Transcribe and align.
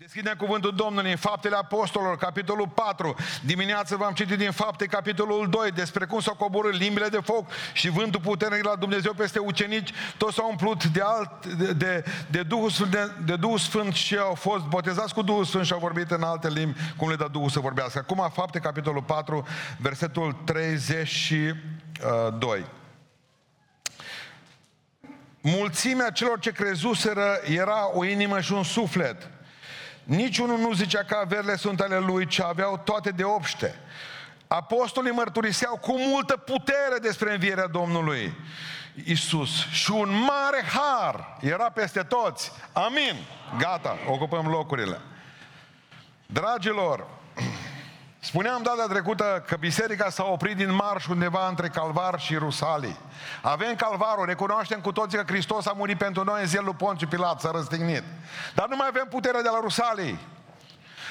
Deschidem 0.00 0.34
cuvântul 0.34 0.74
Domnului 0.74 1.10
în 1.10 1.16
Faptele 1.16 1.56
Apostolilor, 1.56 2.16
capitolul 2.16 2.68
4. 2.68 3.16
Dimineața 3.44 3.96
v-am 3.96 4.12
citit 4.12 4.38
din 4.38 4.50
Fapte, 4.50 4.86
capitolul 4.86 5.48
2, 5.50 5.70
despre 5.70 6.04
cum 6.04 6.20
s-au 6.20 6.34
coborât 6.34 6.72
limbile 6.72 7.08
de 7.08 7.20
foc 7.24 7.50
și 7.72 7.88
vântul 7.88 8.20
puternic 8.20 8.64
la 8.64 8.76
Dumnezeu 8.76 9.12
peste 9.12 9.38
ucenici. 9.38 9.92
Toți 10.16 10.34
s-au 10.34 10.48
umplut 10.50 10.84
de, 10.84 11.00
alt, 11.04 11.46
de, 11.46 11.72
de, 11.72 12.04
de, 12.30 12.42
Duhul 12.42 12.70
Sfânt, 12.70 12.90
de, 12.90 13.10
de 13.24 13.36
Duhul 13.36 13.58
Sfânt 13.58 13.94
și 13.94 14.16
au 14.16 14.34
fost 14.34 14.64
botezați 14.64 15.14
cu 15.14 15.22
Duhul 15.22 15.44
Sfânt 15.44 15.66
și 15.66 15.72
au 15.72 15.78
vorbit 15.78 16.10
în 16.10 16.22
alte 16.22 16.48
limbi, 16.48 16.78
cum 16.96 17.08
le 17.08 17.16
dă 17.16 17.28
Duhul 17.32 17.48
să 17.48 17.60
vorbească. 17.60 17.98
Acum 17.98 18.30
Fapte, 18.32 18.58
capitolul 18.58 19.02
4, 19.02 19.46
versetul 19.78 20.36
32. 20.44 22.64
Mulțimea 25.40 26.10
celor 26.10 26.38
ce 26.38 26.50
crezuseră 26.50 27.40
era 27.44 27.90
o 27.92 28.04
inimă 28.04 28.40
și 28.40 28.52
un 28.52 28.62
suflet. 28.62 29.30
Niciunul 30.08 30.58
nu 30.58 30.72
zicea 30.72 31.04
că 31.04 31.18
averile 31.22 31.56
sunt 31.56 31.80
ale 31.80 31.98
lui, 31.98 32.26
ci 32.26 32.40
aveau 32.40 32.80
toate 32.84 33.10
de 33.10 33.24
obște. 33.24 33.74
Apostolii 34.46 35.12
mărturiseau 35.12 35.76
cu 35.76 35.98
multă 35.98 36.36
putere 36.36 36.98
despre 37.00 37.32
învierea 37.32 37.66
Domnului 37.66 38.34
Isus 39.04 39.66
și 39.66 39.90
un 39.90 40.10
mare 40.10 40.64
har 40.78 41.36
era 41.40 41.70
peste 41.70 42.02
toți. 42.02 42.52
Amin. 42.72 43.14
Gata, 43.58 43.96
ocupăm 44.06 44.46
locurile. 44.46 45.00
Dragilor, 46.26 47.06
Spuneam 48.28 48.62
data 48.62 48.86
trecută 48.88 49.44
că 49.46 49.56
biserica 49.56 50.10
s-a 50.10 50.24
oprit 50.24 50.56
din 50.56 50.74
marș 50.74 51.06
undeva 51.06 51.48
între 51.48 51.68
Calvar 51.68 52.20
și 52.20 52.34
Rusalii. 52.34 52.98
Avem 53.42 53.74
Calvarul, 53.74 54.26
recunoaștem 54.26 54.80
cu 54.80 54.92
toții 54.92 55.18
că 55.18 55.24
Hristos 55.26 55.66
a 55.66 55.72
murit 55.72 55.98
pentru 55.98 56.24
noi 56.24 56.40
în 56.40 56.46
zelul 56.46 56.74
Ponțiu 56.74 57.06
Pilat, 57.06 57.40
s-a 57.40 57.50
răstignit. 57.50 58.02
Dar 58.54 58.68
nu 58.68 58.76
mai 58.76 58.86
avem 58.88 59.06
puterea 59.10 59.42
de 59.42 59.48
la 59.48 59.58
Rusalii. 59.60 60.18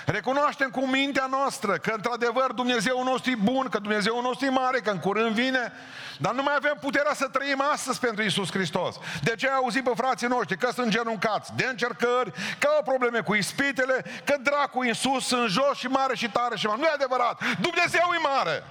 Recunoaștem 0.10 0.70
cu 0.70 0.86
mintea 0.86 1.28
noastră 1.30 1.78
că 1.78 1.92
într-adevăr 1.96 2.52
Dumnezeu 2.52 3.04
nostru 3.04 3.32
e 3.32 3.36
bun, 3.36 3.68
că 3.70 3.80
Dumnezeu 3.80 4.22
nostru 4.22 4.46
e 4.46 4.50
mare, 4.50 4.80
că 4.80 4.90
în 4.90 5.00
curând 5.00 5.36
vine, 5.36 5.72
dar 6.18 6.34
nu 6.34 6.44
mai 6.44 6.54
avem 6.56 6.78
puterea 6.82 7.14
să 7.14 7.28
trăim 7.28 7.64
astăzi 7.72 8.00
pentru 8.00 8.24
Isus 8.24 8.52
Hristos. 8.52 8.96
De 9.22 9.36
ce 9.36 9.48
ai 9.48 9.56
auzit 9.56 9.84
pe 9.84 9.92
frații 9.96 10.28
noștri 10.28 10.58
că 10.58 10.70
sunt 10.74 10.90
genuncați 10.90 11.56
de 11.56 11.66
încercări, 11.70 12.32
că 12.60 12.68
au 12.76 12.84
probleme 12.84 13.20
cu 13.20 13.34
ispitele, 13.36 14.06
că 14.26 14.36
dracu 14.42 14.80
în 14.80 14.94
sus, 14.94 15.32
în 15.32 15.48
jos 15.48 15.78
și 15.78 15.88
mare 15.88 16.16
și 16.16 16.30
tare 16.30 16.56
și 16.58 16.66
mare. 16.66 16.80
Nu 16.80 16.86
e 16.86 16.92
adevărat. 16.94 17.42
Dumnezeu 17.60 18.08
e 18.18 18.28
mare. 18.36 18.64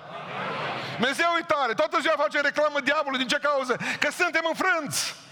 Dumnezeu 0.98 1.28
e 1.40 1.44
tare. 1.46 1.72
Toată 1.74 1.98
ziua 2.00 2.14
face 2.16 2.40
reclamă 2.40 2.80
diavolului. 2.80 3.18
Din 3.18 3.28
ce 3.28 3.38
cauză? 3.48 3.76
Că 3.98 4.08
suntem 4.10 4.44
înfrânți. 4.48 5.25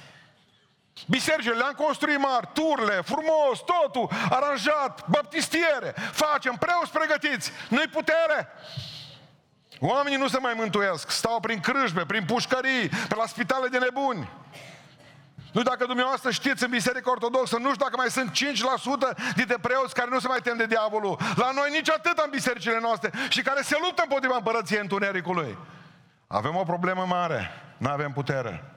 Bisericile 1.09 1.55
le-am 1.55 1.73
construit 1.73 2.19
mari, 2.19 2.49
turle, 2.53 3.01
frumos, 3.05 3.59
totul 3.67 4.11
aranjat, 4.31 5.09
baptistiere, 5.09 5.95
facem, 6.13 6.55
preoți 6.55 6.91
pregătiți, 6.91 7.53
nu-i 7.69 7.89
putere. 7.89 8.49
Oamenii 9.81 10.19
nu 10.19 10.29
se 10.29 10.39
mai 10.39 10.53
mântuiesc, 10.57 11.11
stau 11.11 11.41
prin 11.41 11.61
crâșbe, 11.61 12.05
prin 12.07 12.25
pușcării, 12.25 12.89
pe 12.89 13.15
la 13.15 13.27
spitale 13.27 13.69
de 13.69 13.79
nebuni. 13.79 14.31
Nu 15.53 15.63
dacă 15.63 15.85
dumneavoastră 15.85 16.31
știți 16.31 16.65
în 16.65 16.71
Biserica 16.71 17.11
Ortodoxă, 17.11 17.57
nu 17.57 17.73
știu 17.73 17.85
dacă 17.85 17.97
mai 17.97 18.11
sunt 18.11 18.31
5% 18.31 19.35
dintre 19.35 19.59
preoți 19.61 19.95
care 19.95 20.11
nu 20.11 20.19
se 20.19 20.29
mai 20.29 20.41
tem 20.43 20.57
de 20.57 20.67
diavolul. 20.67 21.19
La 21.37 21.51
noi 21.51 21.71
nici 21.71 21.91
atât 21.91 22.19
în 22.19 22.31
bisericile 22.31 22.79
noastre 22.81 23.11
și 23.29 23.43
care 23.43 23.63
se 23.63 23.77
luptă 23.83 24.03
împotriva 24.03 24.37
împărăției 24.37 24.81
întunericului. 24.81 25.59
Avem 26.27 26.57
o 26.57 26.63
problemă 26.63 27.05
mare, 27.07 27.51
nu 27.77 27.91
avem 27.91 28.13
putere. 28.13 28.74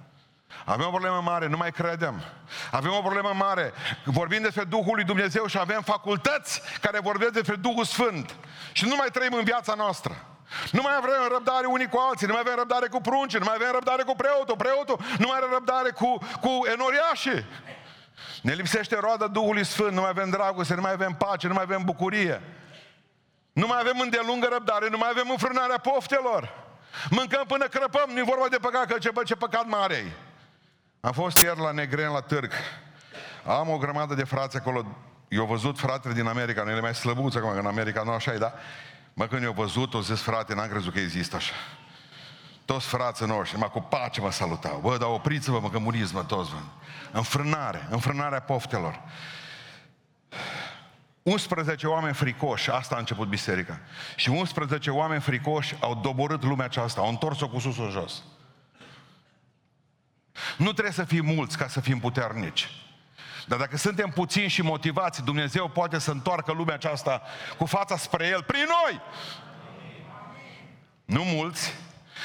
Avem 0.66 0.86
o 0.86 0.90
problemă 0.90 1.22
mare, 1.24 1.48
nu 1.48 1.58
mai 1.58 1.72
credem. 1.72 2.24
Avem 2.72 2.92
o 2.92 3.02
problemă 3.02 3.32
mare. 3.36 3.74
Vorbim 4.04 4.42
despre 4.42 4.64
Duhul 4.64 4.96
lui 4.96 5.04
Dumnezeu 5.04 5.46
și 5.46 5.58
avem 5.60 5.82
facultăți 5.82 6.62
care 6.82 7.00
vorbesc 7.00 7.32
despre 7.32 7.56
Duhul 7.56 7.86
Sfânt. 7.86 8.36
Și 8.72 8.86
nu 8.86 8.96
mai 8.96 9.08
trăim 9.12 9.34
în 9.34 9.44
viața 9.44 9.74
noastră. 9.74 10.26
Nu 10.72 10.82
mai 10.82 10.96
avem 10.96 11.28
răbdare 11.32 11.66
unii 11.66 11.90
cu 11.90 11.98
alții, 12.10 12.28
nu 12.28 12.34
mai 12.34 12.42
avem 12.46 12.56
răbdare 12.58 12.88
cu 12.88 13.02
pruncii, 13.02 13.40
nu 13.40 13.46
mai 13.46 13.54
avem 13.56 13.72
răbdare 13.72 14.04
cu 14.04 14.16
preotul, 14.16 14.56
preotul 14.56 15.00
nu 15.18 15.28
mai 15.28 15.38
are 15.38 15.46
răbdare 15.54 15.90
cu, 15.90 16.18
cu 16.42 16.50
enoriașii. 16.72 17.46
Ne 18.42 18.54
lipsește 18.54 18.98
roada 19.00 19.28
Duhului 19.28 19.66
Sfânt, 19.66 19.92
nu 19.92 20.02
mai 20.02 20.10
avem 20.10 20.30
dragoste, 20.30 20.76
nu 20.76 20.82
mai 20.82 20.92
avem 20.92 21.14
pace, 21.14 21.48
nu 21.48 21.54
mai 21.54 21.64
avem 21.64 21.84
bucurie. 21.84 22.42
Nu 23.54 23.68
mai 23.68 23.80
avem 23.80 24.00
îndelungă 24.00 24.48
răbdare, 24.52 24.90
nu 24.90 24.98
mai 24.98 25.10
avem 25.12 25.30
înfrânarea 25.30 25.78
poftelor. 25.78 26.54
Mâncăm 27.10 27.44
până 27.48 27.66
crăpăm, 27.66 28.10
nu 28.14 28.20
i 28.20 28.24
vorba 28.24 28.48
de 28.50 28.58
păcat, 28.58 28.86
că 28.86 28.98
ce, 28.98 29.12
ce 29.26 29.36
păcat 29.36 29.66
mare 29.66 29.96
e. 29.96 30.27
Am 31.08 31.14
fost 31.14 31.42
ieri 31.42 31.60
la 31.60 31.72
Negren, 31.72 32.12
la 32.12 32.22
Târg. 32.22 32.52
Am 33.46 33.70
o 33.70 33.78
grămadă 33.78 34.14
de 34.14 34.24
frați 34.24 34.58
acolo. 34.58 34.86
Eu 35.28 35.46
văzut 35.46 35.80
fratele 35.80 36.14
din 36.14 36.28
America, 36.28 36.64
nu 36.64 36.70
e 36.70 36.80
mai 36.80 36.96
slăbuți 36.96 37.38
acum, 37.38 37.52
că 37.52 37.60
în 37.60 37.66
America 37.66 38.04
nu 38.04 38.12
așa 38.12 38.34
e, 38.34 38.38
dar 38.38 38.54
mă, 39.14 39.28
când 39.28 39.44
eu 39.44 39.52
văzut, 39.52 39.94
o 39.94 40.02
zis, 40.02 40.22
frate, 40.22 40.54
n-am 40.54 40.68
crezut 40.68 40.94
că 40.94 41.00
există 41.00 41.36
așa. 41.36 41.54
Toți 42.66 42.86
frații 42.86 43.26
noștri, 43.26 43.60
mă, 43.60 43.70
cu 43.70 43.80
pace 43.80 44.22
mă 44.22 44.32
salutau. 44.32 44.80
Bă, 44.80 44.98
dar 44.98 45.10
opriți-vă, 45.10 45.60
mă, 45.60 45.70
că 45.70 45.80
muriți, 45.80 46.14
mă, 46.14 46.24
toți, 46.24 46.52
mă. 46.54 46.60
Înfrânare, 47.12 47.88
înfrânarea 47.90 48.40
poftelor. 48.40 49.02
11 51.24 51.88
oameni 51.88 52.14
fricoși, 52.14 52.72
asta 52.72 52.96
a 52.96 53.00
început 53.00 53.28
biserica. 53.28 53.80
Și 54.16 54.30
11 54.30 54.92
oameni 54.92 55.22
fricoși 55.22 55.76
au 55.80 55.96
doborât 55.96 56.44
lumea 56.44 56.66
aceasta, 56.66 57.02
au 57.02 57.10
întors-o 57.10 57.50
cu 57.50 57.60
sus 57.60 57.76
jos. 57.76 58.24
Nu 60.58 60.72
trebuie 60.72 60.94
să 60.94 61.04
fim 61.04 61.26
mulți 61.26 61.58
ca 61.58 61.68
să 61.68 61.80
fim 61.80 62.00
puternici. 62.00 62.70
Dar 63.48 63.60
dacă 63.60 63.78
suntem 63.78 64.10
puțini 64.10 64.48
și 64.48 64.62
motivați, 64.62 65.24
Dumnezeu 65.24 65.68
poate 65.68 66.00
să 66.00 66.12
întoarcă 66.12 66.52
lumea 66.52 66.74
aceasta 66.74 67.22
cu 67.58 67.66
fața 67.66 67.98
spre 67.98 68.28
El, 68.28 68.44
prin 68.44 68.66
noi. 68.84 69.02
Nu 71.06 71.24
mulți, 71.24 71.74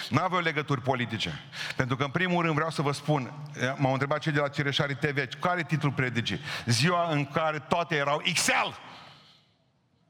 nu 0.08 0.22
aveau 0.22 0.40
legături 0.40 0.80
politice. 0.80 1.40
Pentru 1.76 1.96
că, 1.96 2.04
în 2.04 2.10
primul 2.10 2.42
rând, 2.42 2.54
vreau 2.54 2.70
să 2.70 2.82
vă 2.82 2.92
spun, 2.92 3.32
m-au 3.76 3.92
întrebat 3.92 4.18
cei 4.18 4.32
de 4.32 4.40
la 4.40 4.48
Cireșarii 4.48 4.96
TV, 4.96 5.34
care 5.40 5.60
e 5.60 5.62
titlul 5.62 5.92
predicii? 5.92 6.40
Ziua 6.66 7.08
în 7.10 7.26
care 7.26 7.58
toate 7.58 7.96
erau 7.96 8.22
XL. 8.32 8.68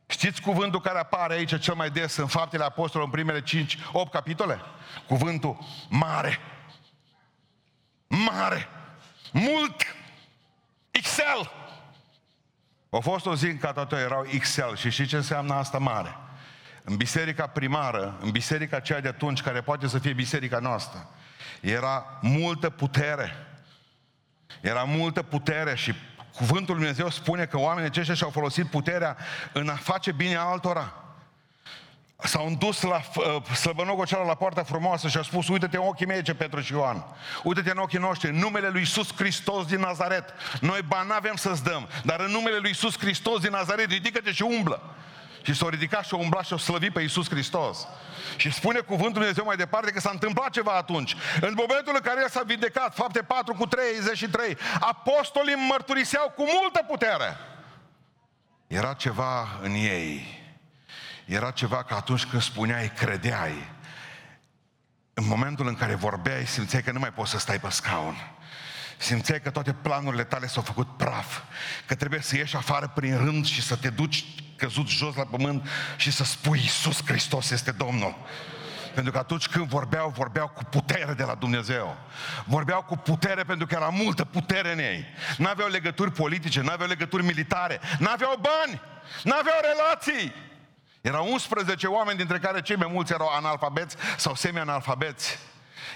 Știți 0.06 0.40
cuvântul 0.40 0.80
care 0.80 0.98
apare 0.98 1.34
aici 1.34 1.58
cel 1.58 1.74
mai 1.74 1.90
des 1.90 2.16
în 2.16 2.26
Faptele 2.26 2.64
Apostolului 2.64 3.12
în 3.14 3.24
primele 3.24 3.44
5, 3.44 3.78
8 3.92 4.12
capitole? 4.12 4.60
Cuvântul 5.06 5.58
mare 5.88 6.38
mare, 8.16 8.68
mult, 9.32 9.96
Excel. 10.90 11.52
A 12.90 12.98
fost 12.98 13.26
o 13.26 13.34
zi 13.34 13.46
în 13.46 13.58
care 13.58 13.72
toate 13.72 13.96
erau 13.96 14.26
Excel 14.30 14.76
și 14.76 14.90
știi 14.90 15.06
ce 15.06 15.16
înseamnă 15.16 15.54
asta 15.54 15.78
mare? 15.78 16.16
În 16.84 16.96
biserica 16.96 17.46
primară, 17.46 18.18
în 18.20 18.30
biserica 18.30 18.76
aceea 18.76 19.00
de 19.00 19.08
atunci, 19.08 19.42
care 19.42 19.60
poate 19.60 19.86
să 19.86 19.98
fie 19.98 20.12
biserica 20.12 20.58
noastră, 20.58 21.08
era 21.60 22.18
multă 22.20 22.70
putere. 22.70 23.46
Era 24.60 24.82
multă 24.82 25.22
putere 25.22 25.74
și 25.74 25.94
cuvântul 26.34 26.74
Lui 26.74 26.84
Dumnezeu 26.84 27.10
spune 27.10 27.46
că 27.46 27.58
oamenii 27.58 27.88
aceștia 27.88 28.14
și-au 28.14 28.30
folosit 28.30 28.66
puterea 28.66 29.16
în 29.52 29.68
a 29.68 29.74
face 29.74 30.12
bine 30.12 30.36
altora. 30.36 30.94
S-au 32.24 32.54
dus 32.58 32.82
la 32.82 33.00
uh, 33.16 33.54
slăbănogul 33.54 34.02
acela 34.02 34.24
la 34.24 34.34
poarta 34.34 34.62
frumoasă 34.62 35.08
și 35.08 35.16
a 35.16 35.22
spus, 35.22 35.48
uite-te 35.48 35.76
în 35.76 35.82
ochii 35.86 36.06
mei, 36.06 36.22
ce 36.22 36.34
Petru 36.34 36.60
și 36.60 36.72
Ioan. 36.72 37.04
Uite-te 37.42 37.70
în 37.70 37.78
ochii 37.78 37.98
noștri, 37.98 38.30
în 38.30 38.36
numele 38.36 38.68
lui 38.68 38.80
Iisus 38.80 39.16
Hristos 39.16 39.66
din 39.66 39.80
Nazaret. 39.80 40.34
Noi 40.60 40.80
bani 40.86 41.10
avem 41.12 41.36
să-ți 41.36 41.64
dăm, 41.64 41.88
dar 42.04 42.20
în 42.20 42.30
numele 42.30 42.56
lui 42.56 42.68
Iisus 42.68 42.98
Hristos 42.98 43.40
din 43.40 43.50
Nazaret, 43.50 43.90
ridică-te 43.90 44.32
și 44.32 44.42
umblă. 44.42 44.94
Și 45.42 45.54
s-au 45.54 45.68
ridicat 45.68 46.04
și 46.04 46.14
au 46.14 46.20
umblat 46.20 46.44
și 46.44 46.52
au 46.52 46.58
slăvit 46.58 46.92
pe 46.92 47.00
Iisus 47.00 47.28
Hristos. 47.28 47.86
Și 48.36 48.52
spune 48.52 48.78
cuvântul 48.78 49.12
Dumnezeu 49.12 49.44
mai 49.44 49.56
departe 49.56 49.90
că 49.90 50.00
s-a 50.00 50.10
întâmplat 50.10 50.50
ceva 50.50 50.72
atunci. 50.72 51.16
În 51.40 51.52
momentul 51.56 51.92
în 51.94 52.00
care 52.02 52.20
el 52.22 52.28
s-a 52.28 52.42
vindecat, 52.46 52.94
fapte 52.94 53.22
4 53.22 53.54
cu 53.54 53.66
33, 53.66 54.56
apostolii 54.80 55.54
mărturiseau 55.68 56.32
cu 56.36 56.44
multă 56.60 56.84
putere. 56.88 57.36
Era 58.66 58.92
ceva 58.92 59.48
în 59.62 59.72
ei 59.74 60.41
era 61.24 61.50
ceva 61.50 61.82
că 61.82 61.94
atunci 61.94 62.24
când 62.24 62.42
spuneai, 62.42 62.92
credeai, 62.96 63.70
în 65.14 65.26
momentul 65.26 65.66
în 65.66 65.74
care 65.74 65.94
vorbeai, 65.94 66.46
simțeai 66.46 66.82
că 66.82 66.92
nu 66.92 66.98
mai 66.98 67.12
poți 67.12 67.30
să 67.30 67.38
stai 67.38 67.60
pe 67.60 67.68
scaun. 67.70 68.16
Simțeai 68.98 69.40
că 69.40 69.50
toate 69.50 69.72
planurile 69.72 70.24
tale 70.24 70.46
s-au 70.46 70.62
făcut 70.62 70.96
praf, 70.96 71.40
că 71.86 71.94
trebuie 71.94 72.20
să 72.20 72.36
ieși 72.36 72.56
afară 72.56 72.92
prin 72.94 73.16
rând 73.16 73.46
și 73.46 73.62
să 73.62 73.76
te 73.76 73.90
duci 73.90 74.24
căzut 74.56 74.88
jos 74.88 75.14
la 75.14 75.24
pământ 75.24 75.68
și 75.96 76.10
să 76.10 76.24
spui 76.24 76.58
Iisus 76.58 77.04
Hristos 77.06 77.50
este 77.50 77.70
Domnul. 77.70 78.16
Pentru 78.94 79.12
că 79.12 79.18
atunci 79.18 79.48
când 79.48 79.66
vorbeau, 79.66 80.12
vorbeau 80.16 80.48
cu 80.48 80.64
putere 80.64 81.12
de 81.12 81.22
la 81.22 81.34
Dumnezeu. 81.34 81.96
Vorbeau 82.44 82.82
cu 82.82 82.96
putere 82.96 83.42
pentru 83.42 83.66
că 83.66 83.74
era 83.74 83.88
multă 83.88 84.24
putere 84.24 84.72
în 84.72 84.78
ei. 84.78 85.04
N-aveau 85.38 85.68
legături 85.68 86.12
politice, 86.12 86.60
n-aveau 86.60 86.88
legături 86.88 87.24
militare, 87.24 87.80
n-aveau 87.98 88.40
bani, 88.40 88.80
n-aveau 89.22 89.60
relații. 89.60 90.32
Erau 91.02 91.32
11 91.32 91.86
oameni, 91.86 92.16
dintre 92.16 92.38
care 92.38 92.60
cei 92.60 92.76
mai 92.76 92.88
mulți 92.92 93.12
erau 93.12 93.28
analfabeți 93.28 93.96
sau 94.16 94.34
semi-analfabeți. 94.34 95.38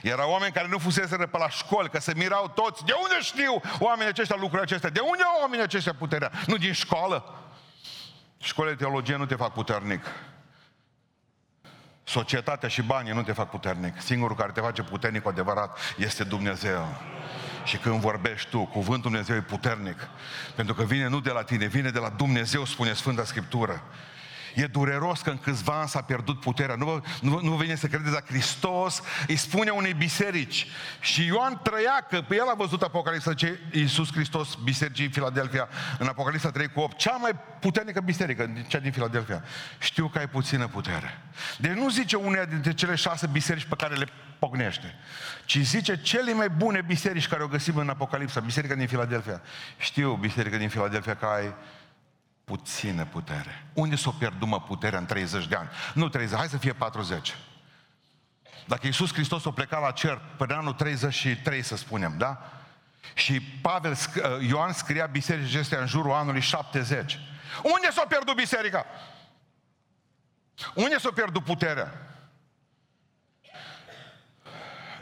Erau 0.02 0.30
oameni 0.30 0.52
care 0.52 0.68
nu 0.68 0.78
fusese 0.78 1.16
pe 1.16 1.38
la 1.38 1.48
școli, 1.48 1.90
că 1.90 2.00
se 2.00 2.12
mirau 2.16 2.52
toți. 2.54 2.84
De 2.84 2.92
unde 3.02 3.20
știu 3.20 3.60
oamenii 3.78 4.12
aceștia 4.12 4.36
lucrurile 4.36 4.62
acestea? 4.62 4.90
De 4.90 5.00
unde 5.00 5.22
au 5.22 5.40
oamenii 5.40 5.64
aceștia 5.64 5.94
puterea? 5.94 6.30
Nu 6.46 6.56
din 6.56 6.72
școală? 6.72 7.34
Școlile 8.38 8.74
de 8.74 8.82
teologie 8.82 9.16
nu 9.16 9.26
te 9.26 9.34
fac 9.34 9.52
puternic. 9.52 10.04
Societatea 12.04 12.68
și 12.68 12.82
banii 12.82 13.12
nu 13.12 13.22
te 13.22 13.32
fac 13.32 13.50
puternic. 13.50 14.00
Singurul 14.00 14.36
care 14.36 14.52
te 14.52 14.60
face 14.60 14.82
puternic 14.82 15.22
cu 15.22 15.28
adevărat 15.28 15.78
este 15.96 16.24
Dumnezeu. 16.24 16.86
Și 17.64 17.76
când 17.76 18.00
vorbești 18.00 18.50
tu, 18.50 18.64
cuvântul 18.64 19.10
Dumnezeu 19.10 19.36
e 19.36 19.40
puternic. 19.40 20.08
Pentru 20.54 20.74
că 20.74 20.82
vine 20.82 21.08
nu 21.08 21.20
de 21.20 21.30
la 21.30 21.42
tine, 21.42 21.66
vine 21.66 21.90
de 21.90 21.98
la 21.98 22.08
Dumnezeu, 22.08 22.64
spune 22.64 22.92
Sfânta 22.92 23.24
Scriptură. 23.24 23.82
E 24.56 24.66
dureros 24.66 25.20
că 25.20 25.30
în 25.30 25.38
câțiva 25.38 25.78
ani 25.80 25.88
s-a 25.88 26.02
pierdut 26.02 26.40
puterea. 26.40 26.74
Nu, 26.74 27.04
nu, 27.20 27.40
nu 27.42 27.54
vine 27.54 27.74
să 27.74 27.86
credeți 27.86 28.12
la 28.12 28.20
Hristos, 28.26 29.02
îi 29.26 29.36
spune 29.36 29.70
unei 29.70 29.94
biserici. 29.94 30.66
Și 31.00 31.26
Ioan 31.26 31.60
trăia, 31.62 32.06
că 32.10 32.20
pe 32.20 32.34
el 32.34 32.48
a 32.48 32.54
văzut 32.54 32.82
Apocalipsa 32.82 33.34
ce 33.34 33.58
Iisus 33.72 34.12
Hristos, 34.12 34.54
bisericii 34.64 35.04
în 35.04 35.10
Filadelfia, 35.10 35.68
în 35.98 36.06
Apocalipsa 36.06 36.50
3 36.50 36.68
cu 36.68 36.80
8, 36.80 36.96
cea 36.96 37.16
mai 37.16 37.30
puternică 37.60 38.00
biserică, 38.00 38.50
cea 38.68 38.78
din 38.78 38.92
Filadelfia. 38.92 39.44
Știu 39.78 40.08
că 40.08 40.18
ai 40.18 40.28
puțină 40.28 40.66
putere. 40.66 41.22
Deci 41.58 41.72
nu 41.72 41.88
zice 41.88 42.16
uneia 42.16 42.44
dintre 42.44 42.74
cele 42.74 42.94
șase 42.94 43.26
biserici 43.26 43.64
pe 43.64 43.74
care 43.76 43.94
le 43.94 44.06
pocnește, 44.38 44.94
ci 45.44 45.58
zice 45.58 46.00
cele 46.00 46.32
mai 46.32 46.48
bune 46.48 46.82
biserici 46.86 47.28
care 47.28 47.42
o 47.42 47.46
găsim 47.46 47.76
în 47.76 47.88
Apocalipsa, 47.88 48.40
biserica 48.40 48.74
din 48.74 48.86
Filadelfia. 48.86 49.40
Știu, 49.78 50.14
biserica 50.14 50.56
din 50.56 50.68
Filadelfia, 50.68 51.14
că 51.14 51.26
ai 51.26 51.54
puțină 52.46 53.04
putere. 53.04 53.66
Unde 53.72 53.96
s-o 53.96 54.10
pierdut 54.10 54.48
mă 54.48 54.60
puterea 54.60 54.98
în 54.98 55.06
30 55.06 55.46
de 55.46 55.54
ani? 55.54 55.68
Nu 55.94 56.08
30, 56.08 56.38
hai 56.38 56.48
să 56.48 56.56
fie 56.56 56.72
40. 56.72 57.36
Dacă 58.66 58.86
Iisus 58.86 59.12
Hristos 59.12 59.44
o 59.44 59.50
pleca 59.50 59.78
la 59.78 59.90
cer 59.90 60.20
până 60.36 60.54
anul 60.54 60.72
33, 60.72 61.62
să 61.62 61.76
spunem, 61.76 62.14
da? 62.18 62.52
Și 63.14 63.40
Pavel, 63.40 63.92
uh, 63.92 64.48
Ioan 64.48 64.72
scria 64.72 65.06
bisericii 65.06 65.56
acestea 65.56 65.80
în 65.80 65.86
jurul 65.86 66.12
anului 66.12 66.40
70. 66.40 67.18
Unde 67.62 67.90
s-a 67.90 68.04
pierdut 68.08 68.36
biserica? 68.36 68.86
Unde 70.74 70.98
s-a 70.98 71.10
pierdut 71.14 71.44
puterea? 71.44 71.92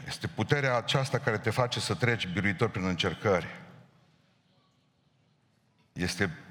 Este 0.07 0.27
puterea 0.27 0.77
aceasta 0.77 1.19
care 1.19 1.37
te 1.37 1.49
face 1.49 1.79
să 1.79 1.93
treci 1.93 2.27
biruitor 2.27 2.69
prin 2.69 2.85
încercări. 2.85 3.47
Este 5.93 6.44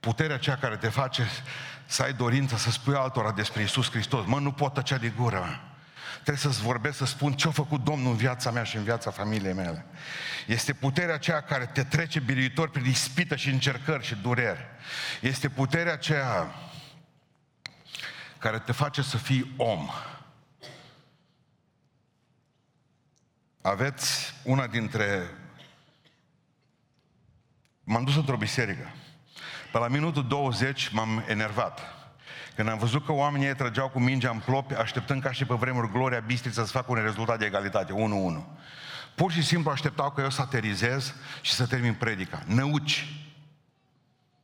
puterea 0.00 0.34
aceea 0.34 0.56
care 0.56 0.76
te 0.76 0.88
face 0.88 1.26
să 1.86 2.02
ai 2.02 2.12
dorința 2.12 2.56
să 2.56 2.70
spui 2.70 2.94
altora 2.94 3.32
despre 3.32 3.62
Isus 3.62 3.90
Hristos. 3.90 4.26
Mă, 4.26 4.38
nu 4.38 4.52
pot 4.52 4.74
tăcea 4.74 4.98
de 4.98 5.08
gură, 5.08 5.38
mă. 5.38 5.68
Trebuie 6.12 6.52
să-ți 6.52 6.62
vorbesc, 6.62 6.96
să 6.96 7.04
spun 7.04 7.32
ce 7.32 7.48
a 7.48 7.50
făcut 7.50 7.84
Domnul 7.84 8.10
în 8.10 8.16
viața 8.16 8.50
mea 8.50 8.62
și 8.62 8.76
în 8.76 8.82
viața 8.82 9.10
familiei 9.10 9.52
mele. 9.52 9.84
Este 10.46 10.72
puterea 10.72 11.14
aceea 11.14 11.40
care 11.40 11.66
te 11.66 11.84
trece 11.84 12.20
biruitor 12.20 12.70
prin 12.70 12.84
ispită 12.84 13.36
și 13.36 13.48
încercări 13.48 14.04
și 14.04 14.14
dureri. 14.14 14.66
Este 15.20 15.48
puterea 15.48 15.92
aceea 15.92 16.54
care 18.38 18.58
te 18.58 18.72
face 18.72 19.02
să 19.02 19.16
fii 19.16 19.54
om. 19.56 19.88
Aveți 23.60 24.34
una 24.42 24.66
dintre... 24.66 25.30
M-am 27.90 28.04
dus 28.04 28.16
într-o 28.16 28.36
biserică 28.36 28.90
pe 29.72 29.78
la 29.78 29.88
minutul 29.88 30.26
20 30.26 30.88
m-am 30.88 31.24
enervat. 31.26 31.80
Când 32.54 32.68
am 32.68 32.78
văzut 32.78 33.04
că 33.04 33.12
oamenii 33.12 33.54
trăgeau 33.54 33.88
cu 33.88 34.00
mingea 34.00 34.30
în 34.30 34.38
plopi, 34.38 34.74
așteptând 34.74 35.22
ca 35.22 35.32
și 35.32 35.44
pe 35.44 35.54
vremuri 35.54 35.92
Gloria 35.92 36.20
Bistrița 36.20 36.64
să 36.64 36.70
facă 36.70 36.86
un 36.88 37.02
rezultat 37.02 37.38
de 37.38 37.44
egalitate, 37.44 37.92
1-1. 37.92 37.96
Pur 39.14 39.32
și 39.32 39.42
simplu 39.42 39.70
așteptau 39.70 40.10
că 40.10 40.20
eu 40.20 40.30
să 40.30 40.40
aterizez 40.40 41.14
și 41.40 41.52
să 41.52 41.66
termin 41.66 41.94
predica. 41.94 42.42
Năuci. 42.46 43.08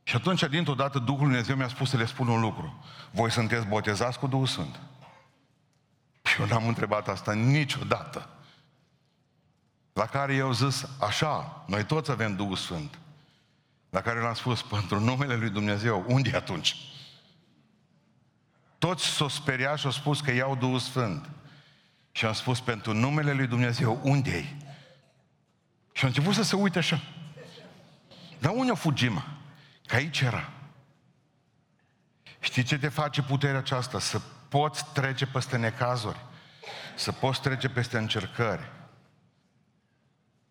Și 0.03 0.15
atunci, 0.15 0.43
dintr-o 0.43 0.73
dată, 0.73 0.99
Duhul 0.99 1.21
Dumnezeu 1.21 1.55
mi-a 1.55 1.67
spus 1.67 1.89
să 1.89 1.97
le 1.97 2.05
spun 2.05 2.27
un 2.27 2.39
lucru. 2.39 2.83
Voi 3.11 3.31
sunteți 3.31 3.65
botezați 3.65 4.19
cu 4.19 4.27
Duhul 4.27 4.47
Sfânt. 4.47 4.79
Și 6.23 6.41
eu 6.41 6.47
n-am 6.47 6.67
întrebat 6.67 7.07
asta 7.07 7.33
niciodată. 7.33 8.29
La 9.93 10.05
care 10.05 10.33
eu 10.33 10.51
zis, 10.51 10.87
așa, 10.99 11.63
noi 11.67 11.83
toți 11.83 12.11
avem 12.11 12.35
Duhul 12.35 12.55
Sfânt. 12.55 12.97
La 13.95 14.01
care 14.01 14.19
l-am 14.19 14.33
spus, 14.33 14.61
pentru 14.61 14.99
numele 14.99 15.35
lui 15.35 15.49
Dumnezeu, 15.49 16.05
unde 16.07 16.29
e 16.33 16.35
atunci? 16.35 16.75
Toți 18.77 19.05
s-au 19.05 19.27
speriat 19.27 19.77
și 19.77 19.85
au 19.85 19.91
spus 19.91 20.21
că 20.21 20.31
iau 20.31 20.55
Duhul 20.55 20.79
Sfânt. 20.79 21.29
Și 22.11 22.25
am 22.25 22.33
spus, 22.33 22.59
pentru 22.59 22.93
numele 22.93 23.33
lui 23.33 23.47
Dumnezeu, 23.47 23.99
unde 24.03 24.29
e? 24.29 24.45
Și 25.91 26.03
au 26.03 26.07
început 26.07 26.33
să 26.33 26.43
se 26.43 26.55
uite 26.55 26.77
așa. 26.77 27.01
Dar 28.39 28.51
unde 28.55 28.71
o 28.71 28.75
fugim? 28.75 29.23
Că 29.85 29.95
aici 29.95 30.21
era. 30.21 30.49
Știi 32.39 32.63
ce 32.63 32.77
te 32.77 32.87
face 32.87 33.21
puterea 33.21 33.59
aceasta? 33.59 33.99
Să 33.99 34.21
poți 34.49 34.85
trece 34.93 35.25
peste 35.25 35.57
necazuri, 35.57 36.19
să 36.95 37.11
poți 37.11 37.41
trece 37.41 37.69
peste 37.69 37.97
încercări, 37.97 38.71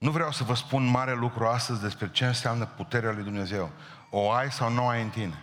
nu 0.05 0.11
vreau 0.11 0.33
să 0.33 0.45
vă 0.45 0.55
spun 0.55 0.85
mare 0.87 1.15
lucru 1.15 1.47
astăzi 1.47 1.81
despre 1.81 2.11
ce 2.11 2.27
înseamnă 2.27 2.65
puterea 2.65 3.13
lui 3.13 3.23
Dumnezeu. 3.23 3.71
O 4.11 4.31
ai 4.31 4.53
sau 4.53 4.71
nu 4.71 4.89
ai 4.89 5.03
în 5.03 5.09
tine. 5.09 5.43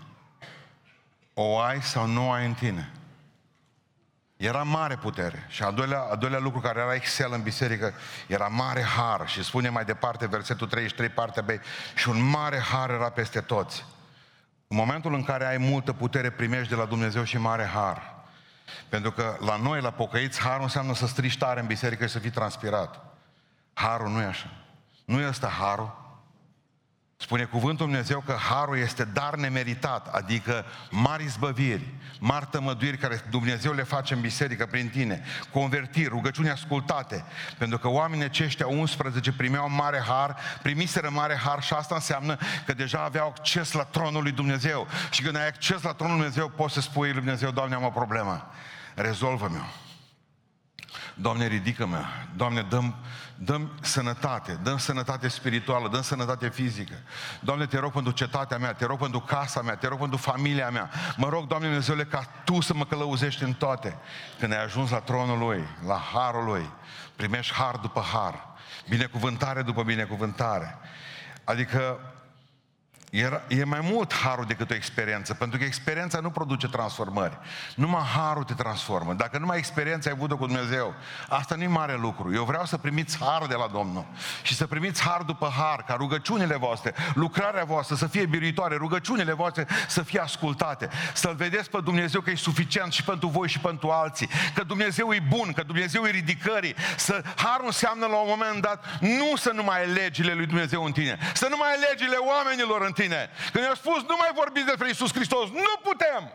O 1.33 1.59
ai 1.59 1.81
sau 1.81 2.07
nu 2.07 2.31
ai 2.31 2.45
în 2.45 2.53
tine. 2.53 2.91
Era 4.37 4.63
mare 4.63 4.95
putere. 4.95 5.45
Și 5.47 5.63
a 5.63 5.71
doilea, 5.71 6.01
a 6.11 6.15
doilea 6.15 6.39
lucru 6.39 6.59
care 6.59 6.79
era 6.79 6.93
excel 6.93 7.33
în 7.33 7.41
biserică 7.41 7.93
era 8.27 8.47
mare 8.47 8.81
har. 8.81 9.27
Și 9.27 9.43
spune 9.43 9.69
mai 9.69 9.85
departe 9.85 10.27
versetul 10.27 10.67
33, 10.67 11.09
partea 11.09 11.41
B. 11.41 11.49
Și 11.95 12.09
un 12.09 12.29
mare 12.29 12.59
har 12.59 12.89
era 12.89 13.09
peste 13.09 13.39
toți. 13.39 13.85
În 14.67 14.77
momentul 14.77 15.13
în 15.13 15.23
care 15.23 15.45
ai 15.45 15.57
multă 15.57 15.93
putere, 15.93 16.29
primești 16.29 16.69
de 16.69 16.75
la 16.75 16.85
Dumnezeu 16.85 17.23
și 17.23 17.37
mare 17.37 17.65
har. 17.65 18.15
Pentru 18.89 19.11
că 19.11 19.37
la 19.39 19.55
noi, 19.55 19.81
la 19.81 19.91
pocăiți, 19.91 20.41
harul 20.41 20.63
înseamnă 20.63 20.93
să 20.93 21.07
strici 21.07 21.37
tare 21.37 21.59
în 21.59 21.67
biserică 21.67 22.05
și 22.05 22.11
să 22.11 22.19
fii 22.19 22.29
transpirat. 22.29 23.10
Harul 23.73 24.09
nu 24.09 24.21
e 24.21 24.25
așa. 24.25 24.51
Nu 25.05 25.19
e 25.19 25.27
ăsta 25.27 25.47
harul. 25.47 25.99
Spune 27.21 27.43
cuvântul 27.43 27.85
Dumnezeu 27.85 28.23
că 28.25 28.33
harul 28.49 28.77
este 28.77 29.03
dar 29.03 29.35
nemeritat, 29.35 30.07
adică 30.07 30.65
mari 30.89 31.27
zbăviri, 31.27 31.93
mari 32.19 32.45
tămăduiri 32.45 32.97
care 32.97 33.21
Dumnezeu 33.29 33.73
le 33.73 33.83
face 33.83 34.13
în 34.13 34.21
biserică 34.21 34.65
prin 34.65 34.89
tine, 34.89 35.23
convertiri, 35.51 36.07
rugăciuni 36.07 36.49
ascultate, 36.49 37.23
pentru 37.57 37.77
că 37.77 37.87
oamenii 37.87 38.23
aceștia 38.23 38.67
11 38.67 39.31
primeau 39.31 39.69
mare 39.69 40.03
har, 40.07 40.35
primiseră 40.61 41.09
mare 41.09 41.35
har 41.35 41.63
și 41.63 41.73
asta 41.73 41.95
înseamnă 41.95 42.37
că 42.65 42.73
deja 42.73 43.03
aveau 43.03 43.27
acces 43.27 43.71
la 43.71 43.83
tronul 43.83 44.21
lui 44.21 44.31
Dumnezeu. 44.31 44.87
Și 45.09 45.21
când 45.21 45.35
ai 45.35 45.47
acces 45.47 45.81
la 45.81 45.93
tronul 45.93 46.15
lui 46.15 46.23
Dumnezeu, 46.23 46.49
poți 46.49 46.73
să 46.73 46.81
spui 46.81 47.07
lui 47.07 47.21
Dumnezeu, 47.21 47.51
Doamne, 47.51 47.75
am 47.75 47.83
o 47.83 47.89
problemă, 47.89 48.51
rezolvă-mi-o. 48.95 49.90
Doamne, 51.21 51.47
ridică-mă, 51.47 52.03
Doamne, 52.35 52.61
dăm, 52.61 52.95
dăm 53.35 53.71
sănătate, 53.81 54.59
dăm 54.63 54.77
sănătate 54.77 55.27
spirituală, 55.27 55.87
dăm 55.87 56.01
sănătate 56.01 56.49
fizică. 56.49 56.93
Doamne, 57.39 57.65
te 57.65 57.79
rog 57.79 57.91
pentru 57.91 58.11
cetatea 58.11 58.57
mea, 58.57 58.73
te 58.73 58.85
rog 58.85 58.99
pentru 58.99 59.19
casa 59.19 59.61
mea, 59.61 59.75
te 59.75 59.87
rog 59.87 59.99
pentru 59.99 60.17
familia 60.17 60.69
mea. 60.69 60.89
Mă 61.17 61.29
rog, 61.29 61.47
Doamne 61.47 61.67
Dumnezeule, 61.67 62.03
ca 62.03 62.27
Tu 62.43 62.61
să 62.61 62.73
mă 62.73 62.85
călăuzești 62.85 63.43
în 63.43 63.53
toate. 63.53 63.97
Când 64.39 64.53
ai 64.53 64.63
ajuns 64.63 64.89
la 64.89 64.99
tronul 64.99 65.37
Lui, 65.37 65.63
la 65.87 66.01
harul 66.13 66.45
Lui, 66.45 66.69
primești 67.15 67.53
har 67.53 67.75
după 67.75 68.01
har, 68.13 68.47
binecuvântare 68.89 69.61
după 69.61 69.83
binecuvântare. 69.83 70.77
Adică 71.43 71.99
era, 73.11 73.41
e 73.47 73.63
mai 73.63 73.79
mult 73.81 74.13
harul 74.13 74.45
decât 74.45 74.71
o 74.71 74.73
experiență, 74.73 75.33
pentru 75.33 75.57
că 75.57 75.63
experiența 75.63 76.19
nu 76.19 76.29
produce 76.29 76.67
transformări. 76.67 77.37
Numai 77.75 78.01
harul 78.01 78.43
te 78.43 78.53
transformă. 78.53 79.13
Dacă 79.13 79.37
numai 79.37 79.57
experiența 79.57 80.09
ai 80.09 80.15
avut-o 80.17 80.37
cu 80.37 80.45
Dumnezeu, 80.45 80.93
asta 81.29 81.55
nu 81.55 81.63
e 81.63 81.67
mare 81.67 81.97
lucru. 81.97 82.33
Eu 82.33 82.43
vreau 82.43 82.65
să 82.65 82.77
primiți 82.77 83.17
har 83.17 83.45
de 83.47 83.55
la 83.55 83.67
Domnul 83.71 84.05
și 84.41 84.55
să 84.55 84.67
primiți 84.67 85.01
har 85.01 85.21
după 85.21 85.53
har, 85.57 85.83
ca 85.83 85.93
rugăciunile 85.93 86.55
voastre, 86.55 86.93
lucrarea 87.13 87.63
voastră 87.63 87.95
să 87.95 88.07
fie 88.07 88.25
biruitoare, 88.25 88.75
rugăciunile 88.75 89.33
voastre 89.33 89.67
să 89.87 90.03
fie 90.03 90.19
ascultate, 90.19 90.89
să-L 91.13 91.35
vedeți 91.35 91.69
pe 91.69 91.79
Dumnezeu 91.83 92.21
că 92.21 92.29
e 92.29 92.35
suficient 92.35 92.91
și 92.91 93.03
pentru 93.03 93.27
voi 93.27 93.47
și 93.47 93.59
pentru 93.59 93.89
alții, 93.89 94.29
că 94.53 94.63
Dumnezeu 94.63 95.13
e 95.13 95.23
bun, 95.27 95.51
că 95.53 95.63
Dumnezeu 95.63 96.03
e 96.03 96.09
ridicării, 96.09 96.75
să 96.97 97.23
harul 97.35 97.65
înseamnă 97.65 98.05
la 98.05 98.15
un 98.15 98.27
moment 98.27 98.61
dat 98.61 98.85
nu 98.99 99.35
să 99.35 99.51
nu 99.53 99.63
mai 99.63 99.79
ai 99.79 99.87
legile 99.87 100.33
lui 100.33 100.45
Dumnezeu 100.45 100.83
în 100.83 100.91
tine, 100.91 101.17
să 101.33 101.47
nu 101.49 101.57
mai 101.57 101.69
ai 101.69 101.79
legile 101.89 102.15
oamenilor 102.15 102.81
în 102.81 102.91
tine, 102.91 102.99
tine. 103.01 103.29
Când 103.51 103.63
i-a 103.63 103.75
spus, 103.75 104.01
nu 104.01 104.15
mai 104.17 104.31
vorbiți 104.35 104.65
despre 104.65 104.89
Isus 104.89 105.13
Hristos, 105.13 105.49
nu 105.49 105.79
putem 105.83 106.31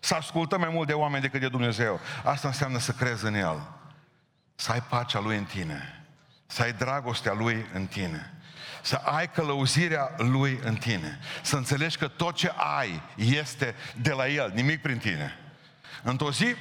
să 0.00 0.14
ascultăm 0.14 0.60
mai 0.60 0.68
mult 0.72 0.86
de 0.86 0.92
oameni 0.92 1.22
decât 1.22 1.40
de 1.40 1.48
Dumnezeu. 1.48 2.00
Asta 2.24 2.48
înseamnă 2.48 2.78
să 2.78 2.92
crezi 2.92 3.24
în 3.24 3.34
El. 3.34 3.68
Să 4.54 4.72
ai 4.72 4.82
pacea 4.82 5.20
Lui 5.20 5.36
în 5.36 5.44
tine. 5.44 6.04
Să 6.46 6.62
ai 6.62 6.72
dragostea 6.72 7.32
Lui 7.32 7.66
în 7.72 7.86
tine. 7.86 8.30
Să 8.82 8.96
ai 8.96 9.30
călăuzirea 9.30 10.14
Lui 10.16 10.60
în 10.62 10.76
tine. 10.76 11.18
Să 11.42 11.56
înțelegi 11.56 11.96
că 11.96 12.08
tot 12.08 12.34
ce 12.34 12.52
ai 12.78 13.02
este 13.16 13.74
de 13.96 14.12
la 14.12 14.28
El, 14.28 14.52
nimic 14.54 14.82
prin 14.82 14.98
tine. 14.98 15.38
Într-o 16.02 16.32
zi, 16.32 16.54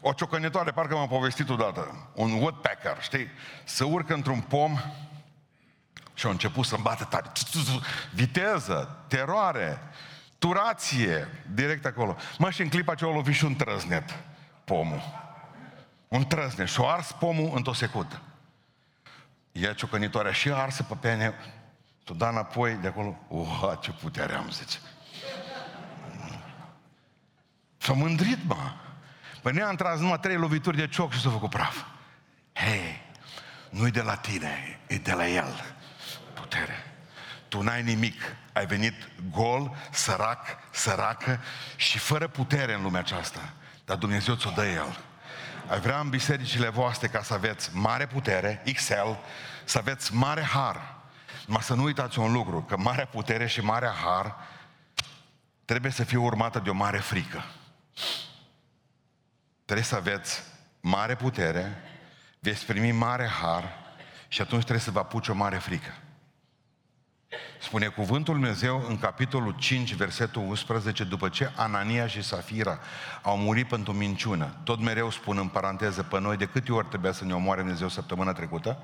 o 0.00 0.12
ciocănitoare, 0.12 0.70
parcă 0.70 0.94
m-am 0.94 1.08
povestit 1.08 1.48
odată, 1.48 2.10
un 2.14 2.32
woodpecker, 2.32 2.96
știi, 3.00 3.30
să 3.64 3.84
urcă 3.84 4.14
într-un 4.14 4.40
pom 4.40 4.78
și 6.14 6.26
au 6.26 6.32
început 6.32 6.66
să-mi 6.66 6.82
bată 6.82 7.04
tare. 7.04 7.32
Viteză, 8.12 9.04
teroare, 9.06 9.80
Turație, 10.40 11.28
direct 11.52 11.86
acolo. 11.86 12.16
Mă, 12.38 12.50
și 12.50 12.62
în 12.62 12.68
clipa 12.68 12.94
ce 12.94 13.04
o 13.04 13.12
lovi 13.12 13.32
și 13.32 13.44
un 13.44 13.56
trăznet, 13.56 14.18
pomul. 14.64 15.02
Un 16.08 16.26
trăznet. 16.26 16.68
Și-o 16.68 16.88
ars 16.88 17.12
pomul 17.12 17.52
într-o 17.54 17.72
secundă. 17.72 18.20
Ia 19.52 19.72
ciocănitoarea 19.72 20.32
și 20.32 20.50
arsă 20.50 20.82
pe 20.82 20.94
pene, 21.00 21.34
tu 22.04 22.14
da 22.14 22.28
înapoi 22.28 22.74
de 22.74 22.86
acolo, 22.86 23.16
oh, 23.28 23.72
ce 23.80 23.92
putere 23.92 24.34
am, 24.34 24.50
zice. 24.50 24.78
S-a 27.76 27.92
mândrit, 27.92 28.38
mă. 28.44 28.72
Păi 29.42 29.52
ne-a 29.52 29.70
intrat 29.70 29.98
numai 29.98 30.18
trei 30.20 30.36
lovituri 30.36 30.76
de 30.76 30.88
cioc 30.88 31.12
și 31.12 31.20
s-a 31.20 31.30
făcut 31.30 31.50
praf. 31.50 31.84
Hei, 32.52 33.02
nu-i 33.70 33.90
de 33.90 34.02
la 34.02 34.14
tine, 34.14 34.80
e 34.86 34.96
de 34.96 35.12
la 35.12 35.28
el. 35.28 35.74
Putere. 36.50 36.84
Tu 37.48 37.62
n-ai 37.62 37.82
nimic. 37.82 38.20
Ai 38.52 38.66
venit 38.66 38.94
gol, 39.30 39.76
sărac, 39.90 40.46
săracă 40.70 41.40
și 41.76 41.98
fără 41.98 42.28
putere 42.28 42.74
în 42.74 42.82
lumea 42.82 43.00
aceasta. 43.00 43.52
Dar 43.84 43.96
Dumnezeu 43.96 44.34
ți-o 44.34 44.50
dă 44.50 44.66
El. 44.66 44.98
Ai 45.68 45.80
vrea 45.80 45.98
în 46.00 46.08
bisericile 46.08 46.68
voastre 46.68 47.08
ca 47.08 47.22
să 47.22 47.34
aveți 47.34 47.70
mare 47.72 48.06
putere, 48.06 48.62
XL, 48.74 49.10
să 49.64 49.78
aveți 49.78 50.14
mare 50.14 50.42
har. 50.42 50.94
Numai 51.46 51.62
să 51.62 51.74
nu 51.74 51.82
uitați 51.82 52.18
un 52.18 52.32
lucru, 52.32 52.62
că 52.62 52.76
marea 52.76 53.06
putere 53.06 53.46
și 53.46 53.60
marea 53.60 53.94
har 54.04 54.36
trebuie 55.64 55.92
să 55.92 56.04
fie 56.04 56.18
urmată 56.18 56.58
de 56.58 56.70
o 56.70 56.74
mare 56.74 56.98
frică. 56.98 57.44
Trebuie 59.64 59.86
să 59.86 59.96
aveți 59.96 60.42
mare 60.80 61.14
putere, 61.14 61.82
veți 62.38 62.66
primi 62.66 62.92
mare 62.92 63.26
har 63.26 63.78
și 64.28 64.40
atunci 64.40 64.62
trebuie 64.62 64.84
să 64.84 64.90
vă 64.90 64.98
apuce 64.98 65.30
o 65.30 65.34
mare 65.34 65.58
frică. 65.58 65.94
Spune 67.70 67.86
cuvântul 67.86 68.34
Dumnezeu 68.34 68.84
în 68.88 68.98
capitolul 68.98 69.54
5, 69.58 69.94
versetul 69.94 70.42
11, 70.42 71.04
după 71.04 71.28
ce 71.28 71.52
Anania 71.56 72.06
și 72.06 72.22
Safira 72.22 72.78
au 73.22 73.36
murit 73.36 73.68
pentru 73.68 73.92
minciună. 73.92 74.56
Tot 74.64 74.80
mereu 74.80 75.10
spun 75.10 75.38
în 75.38 75.48
paranteză 75.48 76.02
pe 76.02 76.20
noi 76.20 76.36
de 76.36 76.46
câte 76.46 76.72
ori 76.72 76.88
trebuia 76.88 77.12
să 77.12 77.24
ne 77.24 77.34
omoare 77.34 77.60
Dumnezeu 77.60 77.88
săptămâna 77.88 78.32
trecută? 78.32 78.78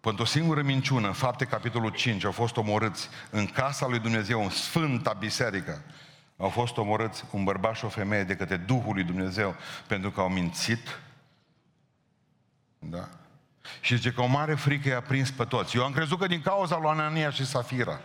Pentru 0.00 0.22
o 0.22 0.26
singură 0.26 0.62
minciună, 0.62 1.06
în 1.06 1.12
fapte 1.12 1.44
capitolul 1.44 1.90
5, 1.90 2.24
au 2.24 2.32
fost 2.32 2.56
omorâți 2.56 3.08
în 3.30 3.46
casa 3.46 3.86
lui 3.86 3.98
Dumnezeu, 3.98 4.42
în 4.42 4.50
Sfânta 4.50 5.12
Biserică. 5.12 5.82
Au 6.36 6.48
fost 6.48 6.76
omorâți 6.76 7.24
un 7.30 7.44
bărbat 7.44 7.76
și 7.76 7.84
o 7.84 7.88
femeie 7.88 8.24
de 8.24 8.36
către 8.36 8.56
Duhul 8.56 8.94
lui 8.94 9.04
Dumnezeu 9.04 9.54
pentru 9.86 10.10
că 10.10 10.20
au 10.20 10.28
mințit. 10.28 11.00
Da? 12.78 13.08
Și 13.80 13.96
zice 13.96 14.12
că 14.12 14.20
o 14.20 14.26
mare 14.26 14.54
frică 14.54 14.88
i-a 14.88 15.00
prins 15.00 15.30
pe 15.30 15.44
toți. 15.44 15.76
Eu 15.76 15.84
am 15.84 15.92
crezut 15.92 16.18
că 16.18 16.26
din 16.26 16.42
cauza 16.42 16.78
lui 16.78 16.90
Anania 16.90 17.30
și 17.30 17.46
Safira. 17.46 18.00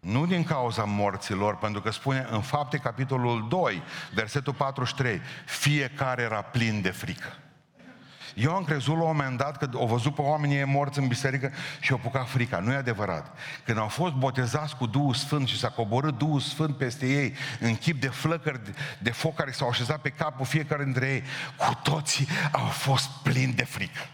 Nu 0.00 0.26
din 0.26 0.44
cauza 0.44 0.84
morților, 0.84 1.56
pentru 1.56 1.80
că 1.80 1.90
spune 1.90 2.26
în 2.30 2.40
fapte 2.40 2.76
capitolul 2.76 3.48
2, 3.48 3.82
versetul 4.14 4.52
43, 4.52 5.20
fiecare 5.46 6.22
era 6.22 6.42
plin 6.42 6.80
de 6.80 6.90
frică. 6.90 7.38
Eu 8.34 8.54
am 8.54 8.64
crezut 8.64 8.96
la 8.96 9.02
un 9.02 9.16
moment 9.16 9.38
dat 9.38 9.56
că 9.56 9.68
au 9.74 9.86
văzut 9.86 10.14
pe 10.14 10.20
oamenii 10.20 10.64
morți 10.64 10.98
în 10.98 11.06
biserică 11.06 11.52
și 11.80 11.92
au 11.92 11.98
pucat 11.98 12.28
frica. 12.28 12.58
Nu 12.58 12.72
e 12.72 12.76
adevărat. 12.76 13.38
Când 13.64 13.78
au 13.78 13.88
fost 13.88 14.12
botezați 14.12 14.76
cu 14.76 14.86
Duhul 14.86 15.14
Sfânt 15.14 15.48
și 15.48 15.58
s-a 15.58 15.68
coborât 15.68 16.18
Duhul 16.18 16.40
Sfânt 16.40 16.76
peste 16.76 17.06
ei, 17.06 17.34
în 17.60 17.74
chip 17.74 18.00
de 18.00 18.08
flăcări 18.08 18.60
de 18.98 19.10
foc 19.10 19.34
care 19.34 19.50
s-au 19.50 19.68
așezat 19.68 20.00
pe 20.00 20.08
capul 20.08 20.46
fiecare 20.46 20.84
dintre 20.84 21.08
ei, 21.08 21.22
cu 21.56 21.74
toții 21.82 22.28
au 22.52 22.66
fost 22.66 23.08
plini 23.22 23.52
de 23.52 23.64
frică. 23.64 24.08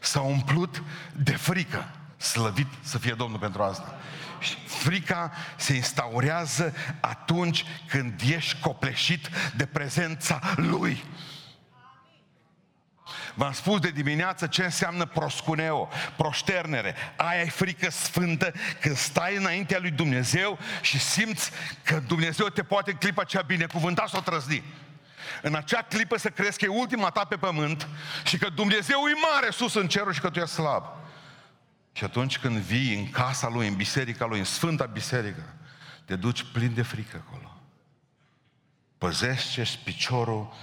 S-au 0.00 0.30
umplut 0.30 0.82
de 1.12 1.36
frică. 1.36 1.88
Slăvit 2.16 2.68
să 2.80 2.98
fie 2.98 3.12
Domnul 3.12 3.38
pentru 3.38 3.62
asta. 3.62 3.94
Și 4.40 4.56
frica 4.66 5.32
se 5.56 5.74
instaurează 5.74 6.74
atunci 7.00 7.64
când 7.88 8.20
ești 8.34 8.60
copleșit 8.60 9.30
de 9.56 9.66
prezența 9.66 10.40
Lui. 10.56 11.04
V-am 13.38 13.52
spus 13.52 13.80
de 13.80 13.90
dimineață 13.90 14.46
ce 14.46 14.64
înseamnă 14.64 15.06
proscuneo, 15.06 15.88
proșternere. 16.16 16.94
Aia 17.16 17.40
e 17.40 17.48
frică 17.48 17.90
sfântă 17.90 18.52
când 18.80 18.96
stai 18.96 19.36
înaintea 19.36 19.78
lui 19.80 19.90
Dumnezeu 19.90 20.58
și 20.80 20.98
simți 20.98 21.50
că 21.82 22.02
Dumnezeu 22.06 22.46
te 22.46 22.62
poate 22.62 22.90
în 22.90 22.96
clipa 22.96 23.24
cea 23.24 23.42
binecuvânta 23.42 24.06
sau 24.08 24.20
trăzni. 24.20 24.62
În 25.42 25.54
acea 25.54 25.82
clipă 25.82 26.18
să 26.18 26.28
crezi 26.28 26.58
că 26.58 26.64
e 26.64 26.68
ultima 26.68 27.10
ta 27.10 27.24
pe 27.24 27.36
pământ 27.36 27.88
și 28.24 28.38
că 28.38 28.48
Dumnezeu 28.48 28.98
e 28.98 29.32
mare 29.32 29.50
sus 29.50 29.74
în 29.74 29.88
cerul 29.88 30.12
și 30.12 30.20
că 30.20 30.30
tu 30.30 30.38
ești 30.38 30.54
slab. 30.54 30.84
Și 31.92 32.04
atunci 32.04 32.38
când 32.38 32.56
vii 32.56 32.94
în 32.94 33.10
casa 33.10 33.48
lui, 33.48 33.68
în 33.68 33.74
biserica 33.74 34.24
lui, 34.26 34.38
în 34.38 34.44
sfânta 34.44 34.84
biserică, 34.84 35.54
te 36.04 36.16
duci 36.16 36.44
plin 36.52 36.74
de 36.74 36.82
frică 36.82 37.24
acolo. 37.26 37.60
Păzește 38.98 39.64
piciorul 39.84 40.54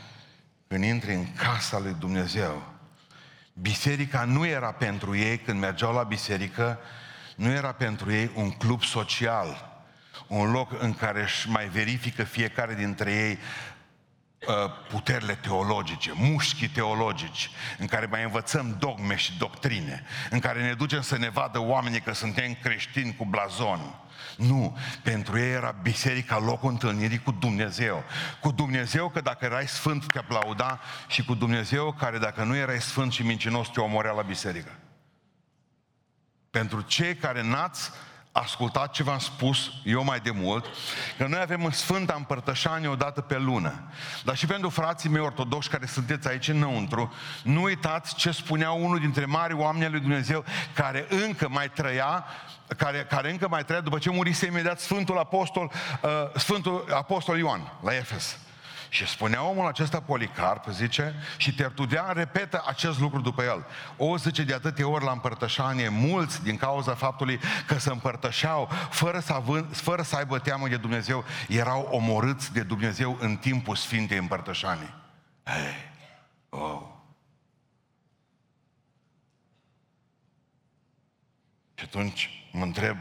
când 0.74 0.86
intri 0.86 1.14
în 1.14 1.34
casa 1.34 1.80
lui 1.80 1.96
Dumnezeu. 2.00 2.64
Biserica 3.54 4.24
nu 4.24 4.46
era 4.46 4.72
pentru 4.72 5.16
ei, 5.16 5.38
când 5.38 5.60
mergeau 5.60 5.94
la 5.94 6.04
biserică, 6.04 6.80
nu 7.36 7.50
era 7.50 7.72
pentru 7.72 8.12
ei 8.12 8.32
un 8.36 8.52
club 8.52 8.84
social, 8.84 9.82
un 10.28 10.52
loc 10.52 10.72
în 10.80 10.94
care 10.94 11.22
își 11.22 11.50
mai 11.50 11.68
verifică 11.68 12.24
fiecare 12.24 12.74
dintre 12.74 13.12
ei 13.12 13.32
uh, 13.32 13.73
puterile 14.90 15.36
teologice, 15.36 16.12
mușchii 16.16 16.68
teologici, 16.68 17.50
în 17.78 17.88
care 17.88 18.06
mai 18.06 18.24
învățăm 18.24 18.76
dogme 18.80 19.16
și 19.16 19.38
doctrine, 19.38 20.04
în 20.30 20.40
care 20.40 20.62
ne 20.62 20.74
ducem 20.74 21.02
să 21.02 21.18
ne 21.18 21.30
vadă 21.30 21.60
oamenii 21.60 22.02
că 22.02 22.14
suntem 22.14 22.54
creștini 22.62 23.16
cu 23.16 23.26
blazon. 23.26 23.96
Nu, 24.38 24.78
pentru 25.04 25.40
ei 25.40 25.52
era 25.52 25.76
biserica 25.82 26.38
locul 26.38 26.70
întâlnirii 26.70 27.20
cu 27.20 27.32
Dumnezeu. 27.32 28.04
Cu 28.40 28.52
Dumnezeu 28.52 29.10
că 29.10 29.22
dacă 29.22 29.46
erai 29.46 29.68
sfânt 29.68 30.06
te 30.12 30.18
aplauda 30.18 30.80
și 31.08 31.26
cu 31.26 31.34
Dumnezeu 31.34 31.96
care 32.00 32.18
dacă 32.18 32.44
nu 32.44 32.56
erai 32.56 32.82
sfânt 32.82 33.12
și 33.12 33.26
mincinos 33.26 33.70
te 33.70 33.80
omorea 33.80 34.12
la 34.12 34.22
biserică. 34.22 34.72
Pentru 36.50 36.82
cei 36.82 37.16
care 37.16 37.44
n-ați 37.44 37.92
ascultat 38.36 38.92
ce 38.92 39.04
v-am 39.04 39.20
spus 39.20 39.72
eu 39.84 40.04
mai 40.04 40.20
de 40.20 40.32
mult, 40.32 40.66
că 41.18 41.28
noi 41.28 41.40
avem 41.40 41.66
în 41.66 41.72
Sfânta 41.72 42.14
Împărtășanie 42.14 42.88
o 42.88 42.96
dată 42.96 43.22
pe 43.22 43.38
lună. 43.38 43.84
Dar 44.24 44.36
și 44.36 44.46
pentru 44.46 44.70
frații 44.70 45.10
mei 45.10 45.22
ortodoxi 45.22 45.70
care 45.70 45.86
sunteți 45.86 46.28
aici 46.28 46.48
înăuntru, 46.48 47.14
nu 47.44 47.62
uitați 47.62 48.16
ce 48.16 48.32
spunea 48.32 48.72
unul 48.72 49.00
dintre 49.00 49.26
mari 49.26 49.54
oameni 49.54 49.92
lui 49.92 50.00
Dumnezeu 50.00 50.44
care 50.74 51.06
încă 51.10 51.48
mai 51.50 51.70
trăia, 51.70 52.26
care, 52.78 53.06
care 53.10 53.32
încă 53.32 53.48
mai 53.48 53.64
trăia 53.64 53.82
după 53.82 53.98
ce 53.98 54.10
murise 54.10 54.46
imediat 54.46 54.80
Sfântul 54.80 55.18
Apostol, 55.18 55.72
uh, 56.02 56.10
Sfântul 56.36 56.86
Apostol 56.94 57.38
Ioan 57.38 57.72
la 57.82 57.96
Efes. 57.96 58.38
Și 58.94 59.08
spunea 59.08 59.44
omul 59.44 59.68
acesta 59.68 60.02
Policarp, 60.02 60.66
zice, 60.70 61.16
și 61.38 61.56
Tertulian 61.56 62.14
repetă 62.14 62.64
acest 62.68 63.00
lucru 63.00 63.22
după 63.22 63.44
el. 63.44 63.66
O, 63.98 64.18
zice, 64.18 64.44
de 64.44 64.54
atâtea 64.54 64.88
ori 64.88 65.04
la 65.04 65.12
împărtășanie, 65.12 65.90
mulți 65.90 66.44
din 66.44 66.58
cauza 66.58 66.96
faptului 66.96 67.40
că 67.68 67.80
se 67.80 67.90
împărtășeau 67.90 68.70
fără 68.90 69.20
să, 69.20 69.34
având, 69.34 69.76
fără 69.76 70.02
să 70.02 70.16
aibă 70.16 70.40
teamă 70.40 70.68
de 70.68 70.78
Dumnezeu, 70.78 71.24
erau 71.48 71.88
omorâți 71.92 72.54
de 72.54 72.64
Dumnezeu 72.64 73.18
în 73.20 73.36
timpul 73.36 73.76
Sfintei 73.76 74.18
Împărtășanii. 74.18 74.94
Hey. 75.44 75.92
Oh. 76.50 76.82
Și 81.74 81.86
atunci 81.86 82.50
mă 82.52 82.64
întreb, 82.64 82.98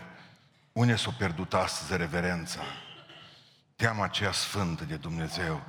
unde 0.72 0.96
s-a 0.96 1.10
pierdut 1.18 1.54
astăzi 1.54 1.96
reverența? 1.96 2.60
Teama 3.82 4.04
aceea 4.04 4.32
sfântă 4.32 4.84
de 4.84 4.96
Dumnezeu, 4.96 5.62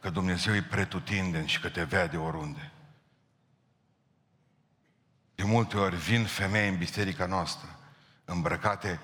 că 0.00 0.10
Dumnezeu 0.10 0.54
e 0.54 0.62
pretutindeni 0.62 1.48
și 1.48 1.60
că 1.60 1.68
te 1.68 1.82
vede 1.82 2.16
oriunde. 2.16 2.72
De 5.34 5.42
multe 5.42 5.76
ori 5.76 5.96
vin 5.96 6.24
femei 6.24 6.68
în 6.68 6.76
biserica 6.76 7.26
noastră, 7.26 7.78
îmbrăcate 8.24 9.00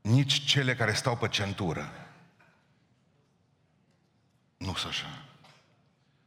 nici 0.00 0.44
cele 0.44 0.74
care 0.74 0.92
stau 0.92 1.16
pe 1.16 1.28
centură. 1.28 1.92
Nu 4.56 4.74
sunt 4.74 4.92
așa. 4.92 5.22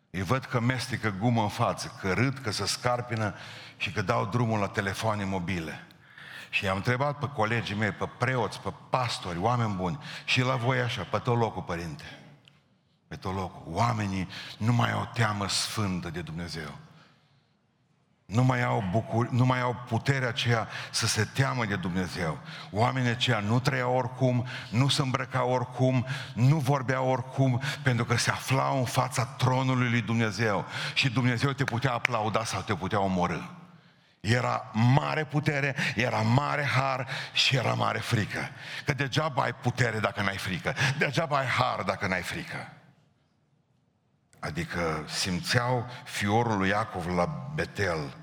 Îi 0.09 0.21
văd 0.21 0.45
că 0.45 0.59
mestecă 0.59 1.09
gumă 1.09 1.41
în 1.41 1.49
față, 1.49 1.97
că 1.99 2.13
râd, 2.13 2.37
că 2.37 2.51
se 2.51 2.65
scarpină 2.65 3.35
și 3.77 3.91
că 3.91 4.01
dau 4.01 4.25
drumul 4.25 4.59
la 4.59 4.67
telefoane 4.67 5.23
mobile. 5.23 5.87
Și 6.53 6.65
i-am 6.65 6.75
întrebat 6.75 7.17
pe 7.17 7.29
colegii 7.29 7.75
mei, 7.75 7.91
pe 7.91 8.09
preoți, 8.17 8.59
pe 8.59 8.73
pastori, 8.89 9.37
oameni 9.37 9.73
buni, 9.73 9.99
și 10.25 10.41
la 10.41 10.55
voi 10.55 10.79
așa, 10.79 11.07
pe 11.11 11.17
tot 11.17 11.37
locul, 11.37 11.61
părinte. 11.61 12.03
Pe 13.07 13.15
tot 13.15 13.35
locul. 13.35 13.61
Oamenii 13.65 14.27
nu 14.57 14.73
mai 14.73 14.91
au 14.91 15.09
teamă 15.13 15.47
sfântă 15.47 16.09
de 16.09 16.21
Dumnezeu. 16.21 16.77
Nu 18.25 18.43
mai 18.43 18.63
au, 18.63 18.83
bucur, 18.91 19.29
nu 19.29 19.45
mai 19.45 19.61
au 19.61 19.75
puterea 19.87 20.27
aceea 20.27 20.67
să 20.91 21.07
se 21.07 21.27
teamă 21.33 21.65
de 21.65 21.75
Dumnezeu. 21.75 22.37
Oamenii 22.71 23.09
aceia 23.09 23.39
nu 23.39 23.59
trăiau 23.59 23.95
oricum, 23.95 24.45
nu 24.69 24.87
se 24.87 25.01
îmbrăcau 25.01 25.49
oricum, 25.49 26.05
nu 26.33 26.57
vorbeau 26.57 27.09
oricum, 27.09 27.61
pentru 27.83 28.05
că 28.05 28.17
se 28.17 28.31
aflau 28.31 28.77
în 28.77 28.85
fața 28.85 29.25
tronului 29.25 29.89
lui 29.89 30.01
Dumnezeu. 30.01 30.65
Și 30.93 31.09
Dumnezeu 31.09 31.51
te 31.51 31.63
putea 31.63 31.93
aplauda 31.93 32.43
sau 32.43 32.61
te 32.61 32.75
putea 32.75 32.99
omorâ. 32.99 33.41
Era 34.23 34.71
mare 34.73 35.25
putere, 35.25 35.75
era 35.95 36.21
mare 36.21 36.63
har 36.63 37.07
și 37.33 37.55
era 37.55 37.73
mare 37.73 37.99
frică. 37.99 38.49
Că 38.85 38.93
degeaba 38.93 39.41
ai 39.41 39.53
putere 39.53 39.99
dacă 39.99 40.21
n-ai 40.21 40.37
frică. 40.37 40.75
Degeaba 40.97 41.37
ai 41.37 41.45
har 41.45 41.81
dacă 41.81 42.07
n-ai 42.07 42.21
frică. 42.21 42.73
Adică 44.39 45.05
simțeau 45.07 45.89
fiorul 46.03 46.57
lui 46.57 46.69
Iacov 46.69 47.07
la 47.07 47.51
Betel, 47.55 48.17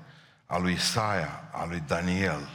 a 0.45 0.57
lui 0.57 0.73
Isaia, 0.73 1.49
a 1.51 1.65
lui 1.65 1.83
Daniel. 1.87 2.49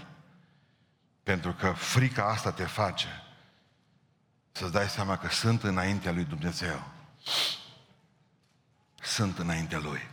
Pentru 1.22 1.52
că 1.52 1.70
frica 1.70 2.28
asta 2.28 2.52
te 2.52 2.64
face 2.64 3.22
să-ți 4.52 4.72
dai 4.72 4.88
seama 4.88 5.18
că 5.18 5.28
sunt 5.28 5.62
înaintea 5.62 6.12
lui 6.12 6.24
Dumnezeu. 6.24 6.82
Sunt 9.02 9.38
înaintea 9.38 9.78
lui. 9.78 10.08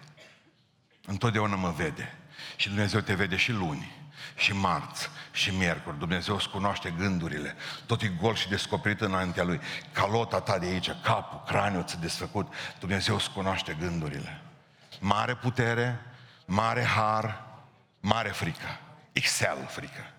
Întotdeauna 1.05 1.55
mă 1.55 1.71
vede. 1.71 2.17
Și 2.63 2.69
Dumnezeu 2.69 2.99
te 2.99 3.13
vede 3.13 3.35
și 3.35 3.51
luni, 3.51 3.91
și 4.35 4.53
marți, 4.53 5.09
și 5.31 5.55
miercuri. 5.55 5.99
Dumnezeu 5.99 6.35
îți 6.35 6.49
cunoaște 6.49 6.93
gândurile. 6.97 7.55
Tot 7.85 8.01
e 8.01 8.07
gol 8.07 8.35
și 8.35 8.49
descoperit 8.49 9.01
înaintea 9.01 9.43
Lui. 9.43 9.59
Calota 9.91 10.39
ta 10.39 10.59
de 10.59 10.65
aici, 10.65 10.89
capul, 11.03 11.43
craniul 11.47 11.83
ți 11.83 11.99
desfăcut. 11.99 12.53
Dumnezeu 12.79 13.15
îți 13.15 13.31
cunoaște 13.31 13.77
gândurile. 13.79 14.41
Mare 14.99 15.35
putere, 15.35 15.99
mare 16.45 16.83
har, 16.83 17.43
mare 17.99 18.29
frică. 18.29 18.79
Excel 19.11 19.65
frică. 19.67 20.11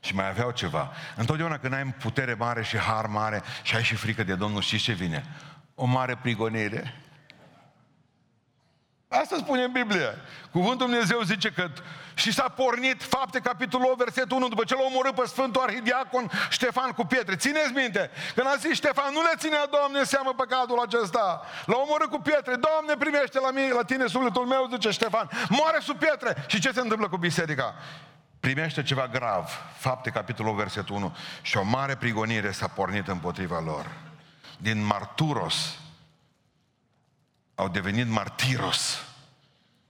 Și 0.00 0.14
mai 0.14 0.28
aveau 0.28 0.50
ceva. 0.50 0.92
Întotdeauna 1.16 1.58
când 1.58 1.72
ai 1.72 1.84
putere 1.86 2.34
mare 2.34 2.62
și 2.62 2.76
har 2.76 3.06
mare 3.06 3.42
și 3.62 3.76
ai 3.76 3.82
și 3.82 3.94
frică 3.94 4.22
de 4.22 4.34
Domnul, 4.34 4.60
știți 4.60 4.82
ce 4.82 4.92
vine? 4.92 5.24
O 5.74 5.84
mare 5.84 6.16
prigonire. 6.16 6.94
Asta 9.18 9.36
spune 9.36 9.62
în 9.62 9.72
Biblie. 9.72 10.18
Cuvântul 10.50 10.86
Dumnezeu 10.86 11.20
zice 11.22 11.50
că 11.50 11.68
și 12.14 12.32
s-a 12.32 12.48
pornit 12.48 13.02
fapte 13.02 13.38
capitolul 13.38 13.86
8, 13.86 13.98
versetul 13.98 14.36
1, 14.36 14.48
după 14.48 14.64
ce 14.64 14.74
l-a 14.74 14.82
omorât 14.82 15.14
pe 15.14 15.26
Sfântul 15.26 15.62
Arhidiacon 15.62 16.30
Ștefan 16.50 16.90
cu 16.90 17.04
pietre. 17.04 17.36
Țineți 17.36 17.72
minte, 17.72 18.10
când 18.34 18.46
a 18.46 18.54
zis 18.56 18.74
Ștefan, 18.74 19.12
nu 19.12 19.20
le 19.20 19.32
ținea, 19.36 19.66
Doamne, 19.66 20.02
seamă 20.02 20.32
păcatul 20.36 20.78
acesta. 20.86 21.42
L-a 21.66 21.76
omorât 21.76 22.10
cu 22.10 22.20
pietre. 22.20 22.54
Doamne, 22.54 22.94
primește 22.98 23.40
la 23.40 23.50
mine, 23.50 23.72
la 23.72 23.82
tine 23.82 24.06
sufletul 24.06 24.46
meu, 24.46 24.68
zice 24.70 24.90
Ștefan. 24.90 25.30
Moare 25.48 25.78
sub 25.80 25.98
pietre. 25.98 26.44
Și 26.46 26.60
ce 26.60 26.70
se 26.72 26.80
întâmplă 26.80 27.08
cu 27.08 27.16
biserica? 27.16 27.74
Primește 28.40 28.82
ceva 28.82 29.06
grav. 29.08 29.46
Fapte 29.76 30.10
capitolul 30.10 30.50
8, 30.50 30.60
versetul 30.60 30.94
1. 30.96 31.16
Și 31.42 31.56
o 31.56 31.62
mare 31.62 31.94
prigonire 31.96 32.50
s-a 32.50 32.66
pornit 32.66 33.08
împotriva 33.08 33.60
lor. 33.64 33.86
Din 34.58 34.84
Marturos, 34.84 35.78
au 37.60 37.68
devenit 37.68 38.06
martiros. 38.06 39.04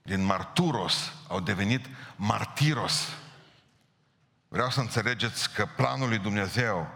Din 0.02 0.22
marturos 0.22 1.12
au 1.28 1.40
devenit 1.40 1.86
martiros. 2.16 3.08
Vreau 4.48 4.70
să 4.70 4.80
înțelegeți 4.80 5.52
că 5.52 5.66
planul 5.76 6.08
lui 6.08 6.18
Dumnezeu 6.18 6.88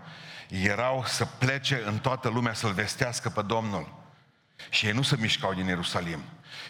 erau 0.49 1.05
să 1.07 1.25
plece 1.25 1.83
în 1.87 1.99
toată 1.99 2.29
lumea 2.29 2.55
să-L 2.55 2.73
vestească 2.73 3.29
pe 3.29 3.43
Domnul. 3.43 3.95
Și 4.71 4.87
ei 4.87 4.93
nu 4.93 5.03
se 5.03 5.17
mișcau 5.17 5.55
din 5.55 5.67
Ierusalim. 5.67 6.23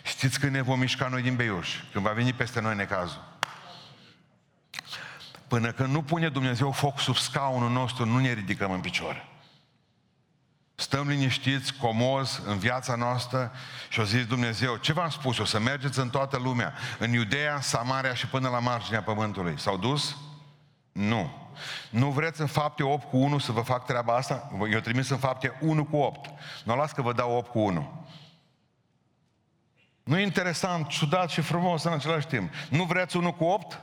Știți 0.02 0.40
când 0.40 0.52
ne 0.52 0.62
vom 0.62 0.78
mișca 0.78 1.08
noi 1.08 1.22
din 1.22 1.36
Beiuș? 1.36 1.82
Când 1.92 2.04
va 2.04 2.12
veni 2.12 2.32
peste 2.32 2.60
noi 2.60 2.74
necazul. 2.74 3.38
Până 5.48 5.72
când 5.72 5.88
nu 5.88 6.02
pune 6.02 6.28
Dumnezeu 6.28 6.72
foc 6.72 7.00
sub 7.00 7.16
scaunul 7.16 7.70
nostru, 7.70 8.04
nu 8.04 8.18
ne 8.18 8.32
ridicăm 8.32 8.70
în 8.70 8.80
picioare. 8.80 9.28
Stăm 10.74 11.08
liniștiți, 11.08 11.74
comozi 11.74 12.40
în 12.46 12.58
viața 12.58 12.94
noastră 12.94 13.52
și 13.88 14.00
o 14.00 14.04
zis 14.04 14.26
Dumnezeu, 14.26 14.76
ce 14.76 14.92
v-am 14.92 15.08
spus 15.08 15.38
eu? 15.38 15.44
Să 15.44 15.58
mergeți 15.58 15.98
în 15.98 16.10
toată 16.10 16.36
lumea, 16.36 16.74
în 16.98 17.12
Iudeea, 17.12 17.60
Samaria 17.60 18.14
și 18.14 18.26
până 18.26 18.48
la 18.48 18.58
marginea 18.58 19.02
pământului. 19.02 19.54
S-au 19.58 19.76
dus? 19.76 20.16
Nu. 20.92 21.48
Nu 21.90 22.10
vreți 22.10 22.40
în 22.40 22.46
fapte 22.46 22.82
8 22.82 23.08
cu 23.08 23.16
1 23.16 23.38
să 23.38 23.52
vă 23.52 23.60
fac 23.60 23.86
treaba 23.86 24.14
asta? 24.16 24.50
Eu 24.70 24.80
trimis 24.80 25.08
în 25.08 25.18
fapte 25.18 25.58
1 25.60 25.84
cu 25.84 25.96
8. 25.96 26.30
Nu 26.64 26.76
las 26.76 26.92
că 26.92 27.02
vă 27.02 27.12
dau 27.12 27.36
8 27.36 27.50
cu 27.50 27.58
1. 27.58 28.06
Nu 30.02 30.18
e 30.18 30.22
interesant, 30.22 30.86
ciudat 30.86 31.30
și 31.30 31.40
frumos 31.40 31.84
în 31.84 31.92
același 31.92 32.26
timp. 32.26 32.52
Nu 32.70 32.84
vreți 32.84 33.16
1 33.16 33.32
cu 33.32 33.44
8? 33.44 33.80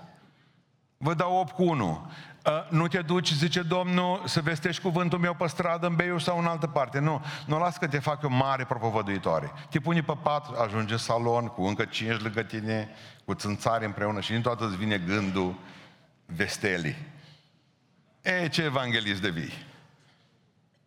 Vă 0.98 1.14
dau 1.14 1.40
8 1.40 1.52
cu 1.52 1.64
1. 1.64 2.12
Uh, 2.46 2.70
nu 2.70 2.88
te 2.88 3.02
duci, 3.02 3.34
zice 3.34 3.62
Domnul, 3.62 4.22
să 4.26 4.42
vestești 4.42 4.82
cuvântul 4.82 5.20
meu 5.20 5.34
pe 5.34 5.48
stradă, 5.48 5.88
în 5.88 5.96
Beiuș 5.96 6.24
sau 6.24 6.40
în 6.40 6.46
altă 6.46 6.68
parte. 6.68 7.00
Nu, 7.00 7.26
nu 7.46 7.60
las 7.60 7.78
că 7.78 7.88
te 7.88 8.00
fac 8.00 8.24
o 8.24 8.28
mare 8.30 8.66
propovăduitoare. 8.66 9.52
Te 9.70 9.80
pune 9.80 10.02
pe 10.02 10.14
pat, 10.22 10.60
ajunge 10.60 10.98
salon 10.98 11.48
cu 11.48 11.64
încă 11.64 11.86
cinci 11.86 12.22
lângă 12.22 12.44
tine, 12.44 12.90
cu 13.26 13.34
țânțari 13.34 13.86
împreună 13.86 14.22
și 14.22 14.32
din 14.32 14.42
toată 14.42 14.66
îți 14.66 14.76
vine 14.76 14.98
gândul 14.98 15.56
vestelii. 16.26 16.96
E, 18.22 18.48
ce 18.48 18.64
evanghelist 18.64 19.22
de 19.22 19.30
vii. 19.30 19.66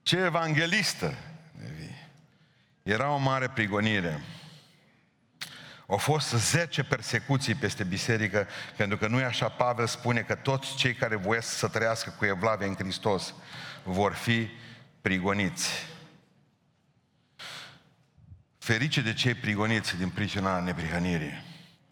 Ce 0.02 0.16
evanghelistă 0.16 1.14
de 1.58 1.72
vii. 1.78 2.08
Era 2.82 3.10
o 3.10 3.18
mare 3.18 3.48
prigonire. 3.48 4.22
Au 5.86 5.96
fost 5.96 6.30
10 6.30 6.84
persecuții 6.84 7.54
peste 7.54 7.84
biserică, 7.84 8.46
pentru 8.76 8.96
că 8.96 9.06
nu 9.06 9.20
e 9.20 9.24
așa, 9.24 9.48
Pavel 9.48 9.86
spune 9.86 10.20
că 10.20 10.34
toți 10.34 10.76
cei 10.76 10.94
care 10.94 11.16
voiesc 11.16 11.48
să 11.48 11.68
trăiască 11.68 12.14
cu 12.18 12.24
evlavie 12.24 12.66
în 12.66 12.74
Hristos 12.74 13.34
vor 13.82 14.12
fi 14.12 14.48
prigoniți. 15.00 15.70
Ferice 18.58 19.00
de 19.00 19.12
cei 19.12 19.34
prigoniți 19.34 19.96
din 19.96 20.08
pricina 20.08 20.60
neprihănirii. 20.60 21.44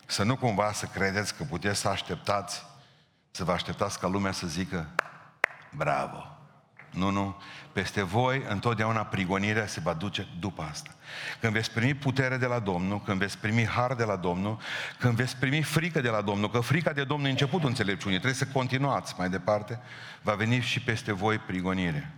Să 0.07 0.22
nu 0.22 0.37
cumva 0.37 0.72
să 0.72 0.87
credeți 0.87 1.35
că 1.35 1.44
puteți 1.44 1.81
să 1.81 1.88
așteptați, 1.88 2.64
să 3.31 3.44
vă 3.44 3.52
așteptați 3.52 3.98
ca 3.98 4.07
lumea 4.07 4.33
să 4.33 4.46
zică 4.46 4.88
bravo. 5.70 6.41
Nu, 6.92 7.11
nu. 7.11 7.37
Peste 7.72 8.02
voi 8.02 8.44
întotdeauna 8.48 9.05
prigonirea 9.05 9.66
se 9.66 9.81
va 9.81 9.92
duce 9.92 10.26
după 10.40 10.62
asta. 10.70 10.90
Când 11.40 11.52
veți 11.52 11.70
primi 11.70 11.94
putere 11.94 12.37
de 12.37 12.46
la 12.46 12.59
Domnul, 12.59 13.00
când 13.00 13.18
veți 13.18 13.38
primi 13.38 13.66
har 13.66 13.94
de 13.94 14.05
la 14.05 14.16
Domnul, 14.16 14.59
când 14.98 15.14
veți 15.14 15.37
primi 15.37 15.62
frică 15.62 16.00
de 16.00 16.09
la 16.09 16.20
Domnul, 16.20 16.50
că 16.50 16.61
frica 16.61 16.92
de 16.92 17.05
Domnul 17.05 17.26
e 17.26 17.31
începutul 17.31 17.68
înțelepciunii, 17.68 18.18
trebuie 18.18 18.38
să 18.38 18.52
continuați 18.52 19.14
mai 19.18 19.28
departe, 19.28 19.81
va 20.22 20.35
veni 20.35 20.61
și 20.61 20.81
peste 20.81 21.12
voi 21.12 21.38
prigonire. 21.38 22.14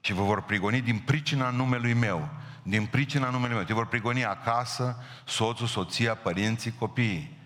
Și 0.00 0.12
vă 0.12 0.22
vor 0.22 0.42
prigoni 0.42 0.80
din 0.80 0.98
pricina 0.98 1.50
numelui 1.50 1.94
meu. 1.94 2.28
Din 2.62 2.86
pricina 2.86 3.30
numelui 3.30 3.56
meu. 3.56 3.64
Te 3.64 3.74
vor 3.74 3.86
prigoni 3.86 4.24
acasă, 4.24 5.02
soțul, 5.24 5.66
soția, 5.66 6.14
părinții, 6.14 6.74
copiii 6.78 7.39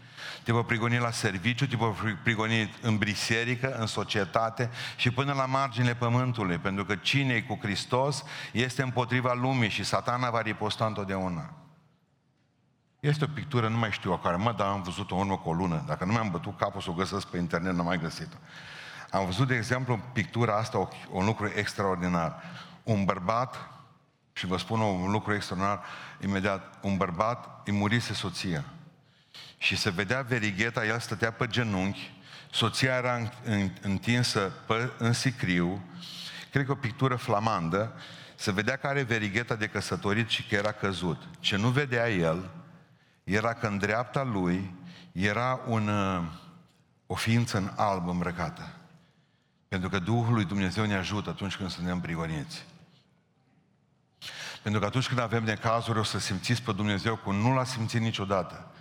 te 0.45 0.53
vor 0.53 0.65
prigoni 0.65 0.99
la 0.99 1.11
serviciu, 1.11 1.67
te 1.67 1.77
vor 1.77 2.19
prigoni 2.23 2.75
în 2.81 2.97
biserică, 2.97 3.77
în 3.79 3.87
societate 3.87 4.71
și 4.97 5.11
până 5.11 5.33
la 5.33 5.47
marginile 5.47 5.95
pământului, 5.95 6.59
pentru 6.59 6.85
că 6.85 6.95
cine 6.95 7.35
e 7.35 7.41
cu 7.41 7.59
Hristos 7.63 8.25
este 8.53 8.83
împotriva 8.83 9.33
lumii 9.33 9.69
și 9.69 9.85
satana 9.85 10.31
va 10.31 10.41
riposta 10.41 10.87
întotdeauna. 10.87 11.51
Este 13.01 13.25
o 13.25 13.29
pictură, 13.35 13.69
nu 13.69 13.77
mai 13.77 13.93
știu 13.93 14.13
o 14.13 14.19
care, 14.19 14.37
mă, 14.37 14.53
dar 14.53 14.67
am 14.67 14.83
văzut-o 14.83 15.15
în 15.15 15.21
urmă 15.21 15.37
cu 15.37 15.49
o 15.49 15.53
lună. 15.53 15.85
Dacă 15.87 16.05
nu 16.05 16.13
mi-am 16.13 16.31
bătut 16.31 16.59
capul 16.59 16.81
să 16.81 16.91
o 16.91 16.93
găsesc 16.93 17.27
pe 17.27 17.37
internet, 17.37 17.73
n-am 17.73 17.87
mai 17.87 17.99
găsit-o. 17.99 18.37
Am 19.11 19.25
văzut, 19.25 19.49
de 19.49 19.57
exemplu, 19.57 19.95
în 19.95 20.01
pictura 20.13 20.57
asta 20.57 20.89
un 21.11 21.25
lucru 21.25 21.53
extraordinar. 21.55 22.43
Un 22.83 23.05
bărbat, 23.05 23.71
și 24.33 24.47
vă 24.47 24.57
spun 24.57 24.81
un 24.81 25.11
lucru 25.11 25.35
extraordinar, 25.35 25.85
imediat, 26.23 26.79
un 26.83 26.97
bărbat 26.97 27.61
îi 27.65 27.73
murise 27.73 28.13
soția 28.13 28.65
și 29.59 29.77
se 29.77 29.91
vedea 29.91 30.23
verigheta, 30.23 30.87
el 30.87 30.99
stătea 30.99 31.33
pe 31.33 31.47
genunchi, 31.47 32.13
soția 32.51 32.95
era 32.95 33.31
întinsă 33.81 34.53
pe, 34.67 34.91
în 34.99 35.13
sicriu, 35.13 35.85
cred 36.51 36.67
că 36.67 36.73
o 36.73 36.75
pictură 36.75 37.17
flamandă, 37.17 37.95
se 38.35 38.53
vedea 38.53 38.77
că 38.77 38.87
are 38.87 39.03
verigheta 39.03 39.55
de 39.55 39.67
căsătorit 39.67 40.29
și 40.29 40.47
că 40.47 40.55
era 40.55 40.73
căzut. 40.73 41.23
Ce 41.41 41.57
nu 41.57 41.69
vedea 41.69 42.11
el, 42.11 42.51
era 43.25 43.53
că 43.53 43.67
în 43.67 43.79
dreapta 43.79 44.23
lui 44.23 44.75
era 45.13 45.61
un, 45.67 45.89
uh, 45.89 46.25
o 47.07 47.15
ființă 47.15 47.57
în 47.57 47.71
alb 47.77 48.09
îmbrăcată. 48.09 48.75
Pentru 49.69 49.89
că 49.89 49.99
Duhul 49.99 50.35
lui 50.35 50.45
Dumnezeu 50.45 50.85
ne 50.85 50.95
ajută 50.95 51.31
atunci 51.31 51.57
când 51.57 51.71
suntem 51.71 52.01
prigoniți. 52.01 52.65
Pentru 54.63 54.81
că 54.81 54.87
atunci 54.87 55.07
când 55.07 55.21
avem 55.21 55.45
necazuri, 55.45 55.99
o 55.99 56.03
să 56.03 56.19
simțiți 56.19 56.63
pe 56.63 56.73
Dumnezeu 56.73 57.17
cum 57.17 57.35
nu 57.35 57.55
l-a 57.55 57.65
simțit 57.65 58.01
niciodată. 58.01 58.74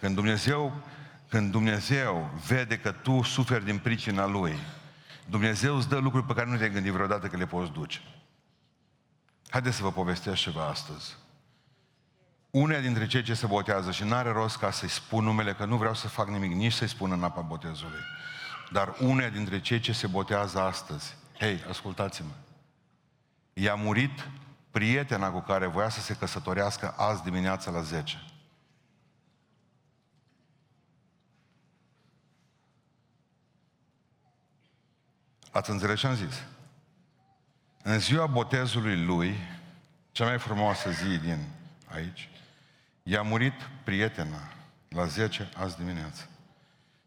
Când 0.00 0.14
Dumnezeu, 0.14 0.72
când 1.28 1.50
Dumnezeu 1.50 2.30
vede 2.46 2.78
că 2.78 2.92
tu 2.92 3.22
suferi 3.22 3.64
din 3.64 3.78
pricina 3.78 4.26
Lui, 4.26 4.58
Dumnezeu 5.26 5.76
îți 5.76 5.88
dă 5.88 5.96
lucruri 5.96 6.26
pe 6.26 6.34
care 6.34 6.50
nu 6.50 6.56
te-ai 6.56 6.70
gândit 6.70 6.92
vreodată 6.92 7.26
că 7.26 7.36
le 7.36 7.46
poți 7.46 7.72
duce. 7.72 8.00
Haideți 9.48 9.76
să 9.76 9.82
vă 9.82 9.92
povestesc 9.92 10.36
ceva 10.36 10.66
astăzi. 10.66 11.16
Unea 12.50 12.80
dintre 12.80 13.06
cei 13.06 13.22
ce 13.22 13.34
se 13.34 13.46
botează 13.46 13.90
și 13.90 14.04
n-are 14.04 14.30
rost 14.30 14.56
ca 14.56 14.70
să-i 14.70 14.88
spun 14.88 15.24
numele, 15.24 15.52
că 15.52 15.64
nu 15.64 15.76
vreau 15.76 15.94
să 15.94 16.08
fac 16.08 16.28
nimic, 16.28 16.52
nici 16.52 16.72
să-i 16.72 16.88
spun 16.88 17.12
în 17.12 17.24
apa 17.24 17.40
botezului. 17.40 18.00
Dar 18.72 18.94
unea 19.00 19.30
dintre 19.30 19.60
cei 19.60 19.80
ce 19.80 19.92
se 19.92 20.06
botează 20.06 20.60
astăzi, 20.60 21.16
hei, 21.38 21.64
ascultați-mă, 21.68 22.32
i-a 23.52 23.74
murit 23.74 24.28
prietena 24.70 25.30
cu 25.30 25.40
care 25.40 25.66
voia 25.66 25.88
să 25.88 26.00
se 26.00 26.14
căsătorească 26.14 26.94
azi 26.96 27.22
dimineața 27.22 27.70
la 27.70 27.80
10. 27.80 28.22
Ați 35.56 35.70
înțeles 35.70 36.00
ce 36.00 36.06
am 36.06 36.14
zis? 36.14 36.42
În 37.82 37.98
ziua 37.98 38.26
botezului 38.26 39.04
lui, 39.04 39.36
cea 40.12 40.24
mai 40.24 40.38
frumoasă 40.38 40.90
zi 40.90 41.18
din 41.18 41.48
aici, 41.84 42.28
i-a 43.02 43.22
murit 43.22 43.54
prietena 43.84 44.52
la 44.88 45.06
10 45.06 45.50
azi 45.56 45.76
dimineață. 45.76 46.28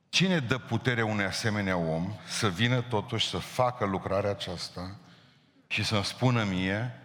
Cine 0.10 0.40
dă 0.40 0.58
putere 0.58 1.02
unui 1.02 1.24
asemenea 1.24 1.78
om 1.78 2.14
să 2.28 2.50
vină 2.50 2.82
totuși 2.82 3.30
să 3.30 3.38
facă 3.38 3.86
lucrarea 3.86 4.30
aceasta 4.30 4.96
și 5.68 5.84
să-mi 5.84 6.06
spună 6.06 6.44
mie, 6.44 7.00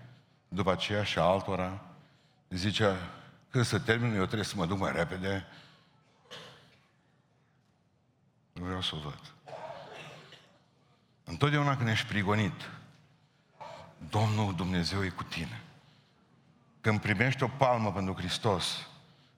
după 0.48 0.72
aceea 0.72 1.02
și 1.02 1.18
altora, 1.18 1.80
zicea, 2.48 2.96
când 3.50 3.64
să 3.64 3.78
termin, 3.78 4.14
eu 4.14 4.24
trebuie 4.24 4.44
să 4.44 4.56
mă 4.56 4.66
duc 4.66 4.78
mai 4.78 4.92
repede. 4.92 5.46
Nu 8.52 8.64
vreau 8.64 8.82
să 8.82 8.90
o 8.94 8.98
văd. 8.98 9.33
Întotdeauna 11.24 11.76
când 11.76 11.88
ești 11.88 12.06
prigonit, 12.06 12.70
Domnul 14.08 14.54
Dumnezeu 14.54 15.04
e 15.04 15.08
cu 15.08 15.22
tine. 15.22 15.60
Când 16.80 17.00
primești 17.00 17.42
o 17.42 17.48
palmă 17.48 17.92
pentru 17.92 18.14
Hristos, 18.14 18.86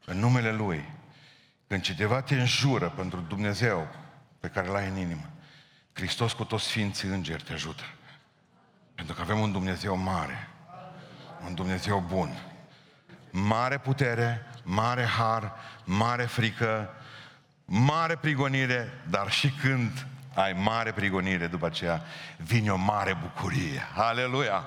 în 0.05 0.19
numele 0.19 0.53
Lui, 0.53 0.89
când 1.67 1.83
cineva 1.83 2.21
te 2.21 2.35
înjură 2.35 2.89
pentru 2.89 3.21
Dumnezeu 3.21 3.89
pe 4.41 4.49
care 4.49 4.69
l-ai 4.69 4.89
în 4.89 4.97
inimă, 4.97 5.31
Hristos 5.93 6.33
cu 6.33 6.45
toți 6.45 6.65
Sfinții 6.65 7.09
Îngeri 7.09 7.43
te 7.43 7.53
ajută. 7.53 7.83
Pentru 8.95 9.15
că 9.15 9.21
avem 9.21 9.39
un 9.39 9.53
Dumnezeu 9.53 9.97
mare, 9.97 10.49
un 11.47 11.55
Dumnezeu 11.55 12.05
bun, 12.09 12.31
mare 13.31 13.79
putere, 13.79 14.47
mare 14.63 15.05
har, 15.05 15.53
mare 15.85 16.25
frică, 16.25 16.91
mare 17.65 18.17
prigonire, 18.17 19.03
dar 19.09 19.31
și 19.31 19.51
când 19.51 20.07
ai 20.37 20.53
mare 20.53 20.93
prigonire 20.93 21.47
după 21.47 21.67
aceea, 21.67 22.03
vine 22.37 22.71
o 22.71 22.77
mare 22.77 23.19
bucurie. 23.23 23.83
Aleluia! 23.95 24.65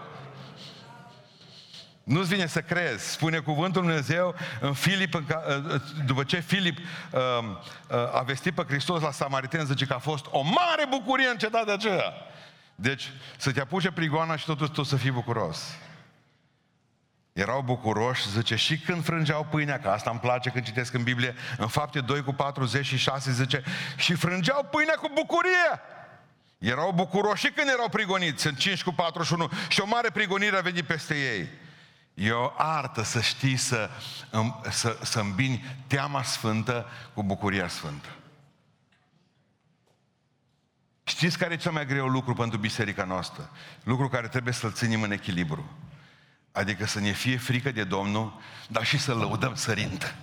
Nu-ți 2.03 2.29
vine 2.29 2.45
să 2.45 2.61
crezi. 2.61 3.11
Spune 3.11 3.39
cuvântul 3.39 3.81
Dumnezeu 3.81 4.35
în 4.59 4.73
Filip, 4.73 5.13
în, 5.13 5.25
uh, 5.47 5.81
după 6.05 6.23
ce 6.23 6.39
Filip 6.39 6.77
uh, 6.77 7.19
uh, 7.89 8.15
a 8.15 8.21
vestit 8.21 8.53
pe 8.53 8.63
Hristos 8.67 9.01
la 9.01 9.11
Samariten, 9.11 9.65
zice 9.65 9.85
că 9.85 9.93
a 9.93 9.99
fost 9.99 10.25
o 10.29 10.41
mare 10.41 10.85
bucurie 10.89 11.27
în 11.27 11.37
cetatea 11.37 11.73
aceea. 11.73 12.13
Deci 12.75 13.11
să 13.37 13.51
te 13.51 13.61
apuce 13.61 13.91
prigoana 13.91 14.35
și 14.35 14.45
totuși 14.45 14.71
tu 14.71 14.83
să 14.83 14.95
fii 14.95 15.11
bucuros. 15.11 15.77
Erau 17.33 17.61
bucuroși, 17.61 18.29
zice, 18.29 18.55
și 18.55 18.79
când 18.79 19.03
frângeau 19.03 19.47
pâinea, 19.49 19.79
că 19.79 19.89
asta 19.89 20.09
îmi 20.09 20.19
place 20.19 20.49
când 20.49 20.65
citesc 20.65 20.93
în 20.93 21.03
Biblie, 21.03 21.35
în 21.57 21.67
fapte 21.67 22.01
2 22.01 22.23
cu 22.23 22.33
46 22.33 23.31
zice, 23.31 23.63
și 23.97 24.13
frângeau 24.13 24.67
pâinea 24.71 24.95
cu 24.95 25.11
bucurie. 25.13 25.81
Erau 26.57 26.91
bucuroși 26.91 27.45
și 27.45 27.51
când 27.51 27.69
erau 27.69 27.89
prigoniți, 27.89 28.47
în 28.47 28.55
5 28.55 28.83
cu 28.83 28.93
41, 28.93 29.49
și 29.67 29.81
o 29.81 29.85
mare 29.85 30.09
prigonire 30.09 30.57
a 30.57 30.61
venit 30.61 30.85
peste 30.85 31.15
ei. 31.15 31.47
E 32.13 32.31
o 32.31 32.51
artă 32.57 33.03
să 33.03 33.21
știi 33.21 33.57
să, 33.57 33.89
să, 34.69 34.97
să 35.01 35.19
îmbini 35.19 35.65
teama 35.87 36.23
sfântă 36.23 36.85
cu 37.13 37.23
bucuria 37.23 37.67
sfântă. 37.67 38.09
Știți 41.03 41.37
care 41.37 41.53
e 41.53 41.57
cel 41.57 41.71
mai 41.71 41.85
greu 41.85 42.07
lucru 42.07 42.33
pentru 42.33 42.57
biserica 42.57 43.03
noastră? 43.03 43.49
Lucru 43.83 44.09
care 44.09 44.27
trebuie 44.27 44.53
să-l 44.53 44.71
ținem 44.71 45.01
în 45.01 45.11
echilibru. 45.11 45.69
Adică 46.51 46.85
să 46.85 46.99
ne 46.99 47.11
fie 47.11 47.37
frică 47.37 47.71
de 47.71 47.83
Domnul, 47.83 48.41
dar 48.67 48.85
și 48.85 48.97
să-L 48.97 49.17
lăudăm 49.17 49.55
sărind. 49.55 50.15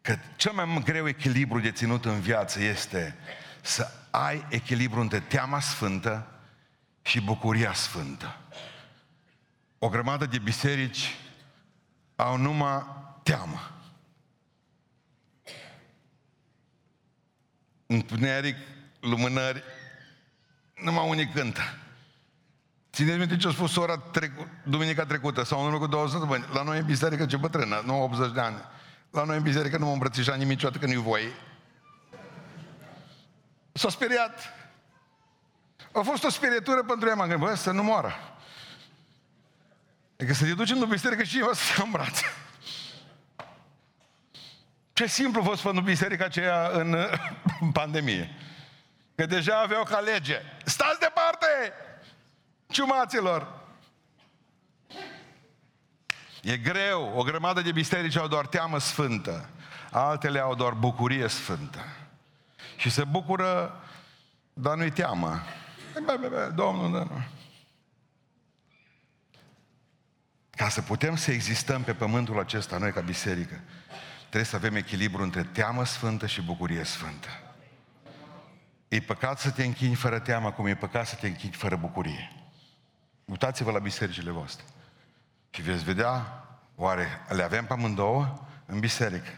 Că 0.00 0.18
cel 0.36 0.52
mai 0.52 0.82
greu 0.84 1.08
echilibru 1.08 1.60
de 1.60 1.70
ținut 1.70 2.04
în 2.04 2.20
viață 2.20 2.60
este 2.60 3.16
să 3.60 3.90
ai 4.10 4.46
echilibru 4.48 5.00
între 5.00 5.20
teama 5.20 5.60
sfântă 5.60 6.26
și 7.02 7.20
bucuria 7.20 7.72
sfântă. 7.72 8.36
O 9.78 9.88
grămadă 9.88 10.26
de 10.26 10.38
biserici 10.38 11.16
au 12.16 12.36
numai 12.36 12.84
teamă. 13.22 13.70
Întuneric, 17.86 18.56
lumânări, 19.00 19.62
numai 20.74 21.08
unii 21.08 21.28
cântă. 21.28 21.62
Țineți 22.92 23.18
minte 23.18 23.36
ce 23.36 23.48
a 23.48 23.50
spus 23.50 23.72
sora 23.72 23.96
trecu- 23.98 24.48
duminica 24.62 25.04
trecută 25.04 25.42
sau 25.42 25.60
în 25.60 25.66
urmă 25.66 25.78
cu 25.78 25.86
două 25.86 26.08
săptămâni. 26.08 26.44
La 26.52 26.62
noi 26.62 26.78
în 26.78 26.84
biserică 26.84 27.26
ce 27.26 27.36
bătrână, 27.36 27.82
nu 27.84 28.02
80 28.02 28.32
de 28.32 28.40
ani. 28.40 28.56
La 29.10 29.24
noi 29.24 29.36
în 29.36 29.42
biserică 29.42 29.78
nu 29.78 29.86
mă 29.86 29.92
îmbrățișa 29.92 30.34
nimic 30.34 30.48
niciodată 30.48 30.78
că 30.78 30.86
nu-i 30.86 31.02
voi. 31.02 31.32
S-a 33.72 33.88
speriat. 33.88 34.52
A 35.92 36.00
fost 36.00 36.24
o 36.24 36.30
spirietură 36.30 36.82
pentru 36.82 37.08
ea, 37.08 37.14
m-am 37.14 37.28
gândit, 37.28 37.46
bă, 37.46 37.54
să 37.54 37.70
nu 37.70 37.82
moară. 37.82 38.14
Adică 40.16 40.34
să 40.34 40.44
te 40.44 40.54
duci 40.54 40.70
în 40.70 40.88
biserică 40.88 41.22
și 41.22 41.38
eu 41.38 41.52
să 41.52 41.62
te 41.76 41.82
îmbrațe. 41.82 42.24
Ce 44.92 45.06
simplu 45.06 45.40
a 45.40 45.44
fost 45.44 45.62
pentru 45.62 45.82
biserica 45.82 46.24
aceea 46.24 46.68
în, 46.72 46.96
în 47.60 47.72
pandemie. 47.72 48.36
Că 49.14 49.26
deja 49.26 49.60
aveau 49.60 49.82
ca 49.82 49.98
lege. 49.98 50.40
Stați 50.64 51.00
departe! 51.00 51.46
Ciumaților! 52.72 53.60
E 56.42 56.56
greu. 56.56 57.12
O 57.16 57.22
grămadă 57.22 57.60
de 57.60 57.72
biserici 57.72 58.16
au 58.16 58.28
doar 58.28 58.46
teamă 58.46 58.78
sfântă. 58.78 59.48
Altele 59.90 60.38
au 60.38 60.54
doar 60.54 60.72
bucurie 60.72 61.28
sfântă. 61.28 61.78
Și 62.76 62.90
se 62.90 63.04
bucură, 63.04 63.80
dar 64.52 64.76
nu-i 64.76 64.90
teamă. 64.90 65.42
Bă, 66.04 66.16
bă, 66.20 66.28
bă, 66.28 66.52
Domnul, 66.54 66.92
dă 66.92 67.06
Ca 70.50 70.68
să 70.68 70.82
putem 70.82 71.16
să 71.16 71.30
existăm 71.30 71.82
pe 71.82 71.94
pământul 71.94 72.38
acesta, 72.38 72.78
noi 72.78 72.92
ca 72.92 73.00
biserică, 73.00 73.60
trebuie 74.20 74.44
să 74.44 74.56
avem 74.56 74.74
echilibru 74.74 75.22
între 75.22 75.42
teamă 75.42 75.84
sfântă 75.84 76.26
și 76.26 76.42
bucurie 76.42 76.84
sfântă. 76.84 77.28
E 78.88 79.00
păcat 79.00 79.38
să 79.38 79.50
te 79.50 79.64
închini 79.64 79.94
fără 79.94 80.18
teamă, 80.18 80.52
cum 80.52 80.66
e 80.66 80.74
păcat 80.74 81.06
să 81.06 81.14
te 81.14 81.26
închini 81.26 81.52
fără 81.52 81.76
bucurie. 81.76 82.41
Uitați-vă 83.24 83.70
la 83.70 83.78
bisericile 83.78 84.30
voastre. 84.30 84.64
Și 85.50 85.62
veți 85.62 85.84
vedea, 85.84 86.44
oare 86.74 87.06
le 87.28 87.42
avem 87.42 87.66
pe 87.66 87.72
amândouă 87.72 88.40
în 88.66 88.80
biserică. 88.80 89.30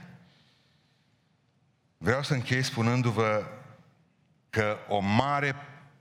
Vreau 1.99 2.23
să 2.23 2.35
închei 2.35 2.63
spunându-vă 2.63 3.47
că 4.51 4.77
o 4.89 4.99
mare, 4.99 5.55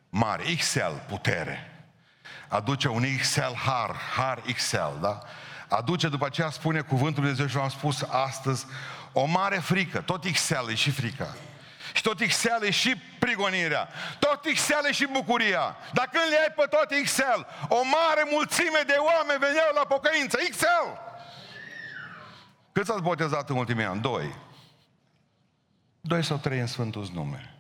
mare, 0.10 0.44
XL 0.56 0.94
putere, 1.08 1.72
aduce 2.48 2.88
un 2.88 3.04
XL 3.20 3.56
har, 3.66 3.96
har 4.16 4.42
XL, 4.54 5.00
da? 5.02 5.22
Aduce, 5.70 6.10
după 6.10 6.26
aceea 6.26 6.50
spune 6.50 6.82
cuvântul 6.82 7.24
Dumnezeu 7.24 7.48
și 7.48 7.56
v-am 7.56 7.70
spus 7.70 8.02
astăzi, 8.02 8.66
o 9.12 9.26
mare 9.26 9.58
frică, 9.58 10.02
tot 10.02 10.32
XL 10.32 10.70
e 10.70 10.76
și 10.76 10.92
frica. 10.92 11.36
Și 11.94 12.02
tot 12.02 12.26
XL 12.28 12.64
e 12.64 12.72
și 12.72 12.96
prigonirea. 13.20 13.90
Tot 14.20 14.42
XL 14.54 14.86
e 14.88 14.92
și 14.92 15.08
bucuria. 15.12 15.78
Dar 15.94 16.10
când 16.12 16.30
le 16.30 16.38
ai 16.38 16.54
pe 16.56 16.66
toate 16.70 17.02
XL, 17.04 17.42
o 17.68 17.82
mare 17.84 18.24
mulțime 18.32 18.82
de 18.86 18.96
oameni 18.98 19.40
veneau 19.40 19.72
la 19.76 19.86
pocăință. 19.86 20.38
XL! 20.50 20.88
Cât 22.72 22.90
ați 22.90 23.02
botezat 23.02 23.50
în 23.50 23.58
ultimii 23.58 23.86
ani? 23.86 24.02
Doi. 24.02 24.36
Doi 26.02 26.24
sau 26.24 26.38
trei 26.38 26.60
în 26.60 26.68
Sfântul 26.68 27.10
nume. 27.14 27.56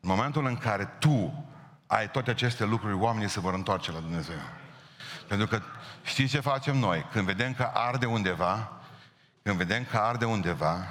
În 0.00 0.08
momentul 0.08 0.46
în 0.46 0.56
care 0.56 0.84
tu 0.98 1.44
ai 1.86 2.10
toate 2.10 2.30
aceste 2.30 2.64
lucruri, 2.64 2.94
oamenii 2.94 3.28
se 3.28 3.40
vor 3.40 3.54
întoarce 3.54 3.92
la 3.92 3.98
Dumnezeu. 3.98 4.40
Pentru 5.28 5.46
că 5.46 5.62
știți 6.02 6.32
ce 6.32 6.40
facem 6.40 6.76
noi? 6.76 7.06
Când 7.12 7.24
vedem 7.24 7.54
că 7.54 7.70
arde 7.74 8.06
undeva, 8.06 8.72
când 9.42 9.56
vedem 9.56 9.84
că 9.84 9.96
arde 9.96 10.24
undeva, 10.24 10.86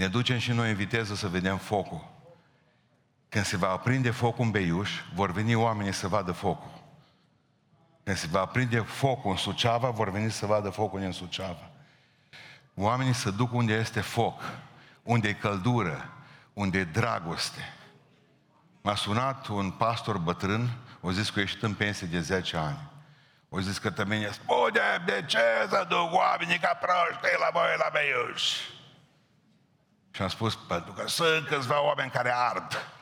ne 0.00 0.08
ducem 0.08 0.38
și 0.38 0.52
noi 0.52 0.68
în 0.70 0.76
viteză 0.76 1.14
să 1.14 1.28
vedem 1.28 1.56
focul. 1.56 2.08
Când 3.28 3.44
se 3.44 3.56
va 3.56 3.70
aprinde 3.70 4.10
focul 4.10 4.44
în 4.44 4.50
Beiuș, 4.50 4.90
vor 5.14 5.32
veni 5.32 5.54
oamenii 5.54 5.92
să 5.92 6.08
vadă 6.08 6.32
focul. 6.32 6.70
Când 8.04 8.16
se 8.16 8.26
va 8.30 8.40
aprinde 8.40 8.78
focul 8.78 9.30
în 9.30 9.36
Suceava, 9.36 9.90
vor 9.90 10.10
veni 10.10 10.30
să 10.30 10.46
vadă 10.46 10.70
focul 10.70 11.00
în 11.00 11.12
Suceava. 11.12 11.70
Oamenii 12.74 13.12
să 13.12 13.30
duc 13.30 13.52
unde 13.52 13.72
este 13.72 14.00
foc, 14.00 14.42
unde 15.02 15.28
e 15.28 15.32
căldură, 15.32 16.12
unde 16.52 16.78
e 16.78 16.84
dragoste. 16.84 17.74
M-a 18.82 18.94
sunat 18.94 19.46
un 19.46 19.70
pastor 19.70 20.18
bătrân, 20.18 20.68
o 21.00 21.12
zis 21.12 21.30
că 21.30 21.38
a 21.38 21.42
ieșit 21.42 21.62
în 21.62 21.74
pensie 21.74 22.06
de 22.06 22.20
10 22.20 22.56
ani. 22.56 22.90
O 23.48 23.60
zis 23.60 23.78
că 23.78 23.90
tămâine, 23.90 24.30
spune 24.30 25.02
de 25.06 25.24
ce 25.26 25.66
să 25.68 25.86
duc 25.88 26.12
oamenii 26.12 26.58
ca 26.58 26.78
proști 26.80 27.38
la 27.38 27.48
voi 27.52 27.74
la 27.78 27.88
Beiuș? 27.92 28.78
Și 30.10 30.22
am 30.22 30.28
spus, 30.28 30.54
pentru 30.54 30.92
că 30.92 31.08
sunt 31.08 31.46
câțiva 31.46 31.82
oameni 31.82 32.10
care 32.10 32.32
ard. 32.34 32.92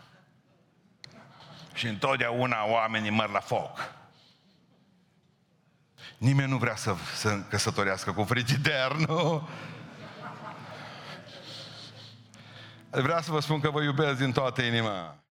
Și 1.74 1.86
întotdeauna 1.86 2.64
oamenii 2.66 3.10
măr 3.10 3.30
la 3.30 3.40
foc. 3.40 3.96
Nimeni 6.18 6.50
nu 6.50 6.56
vrea 6.56 6.76
să, 6.76 6.94
să 7.14 7.40
căsătorească 7.48 8.12
cu 8.12 8.24
frigider, 8.24 8.92
nu? 8.92 9.48
Vreau 12.90 13.20
să 13.20 13.30
vă 13.30 13.40
spun 13.40 13.60
că 13.60 13.70
vă 13.70 13.82
iubesc 13.82 14.18
din 14.18 14.32
toată 14.32 14.62
inima. 14.62 15.17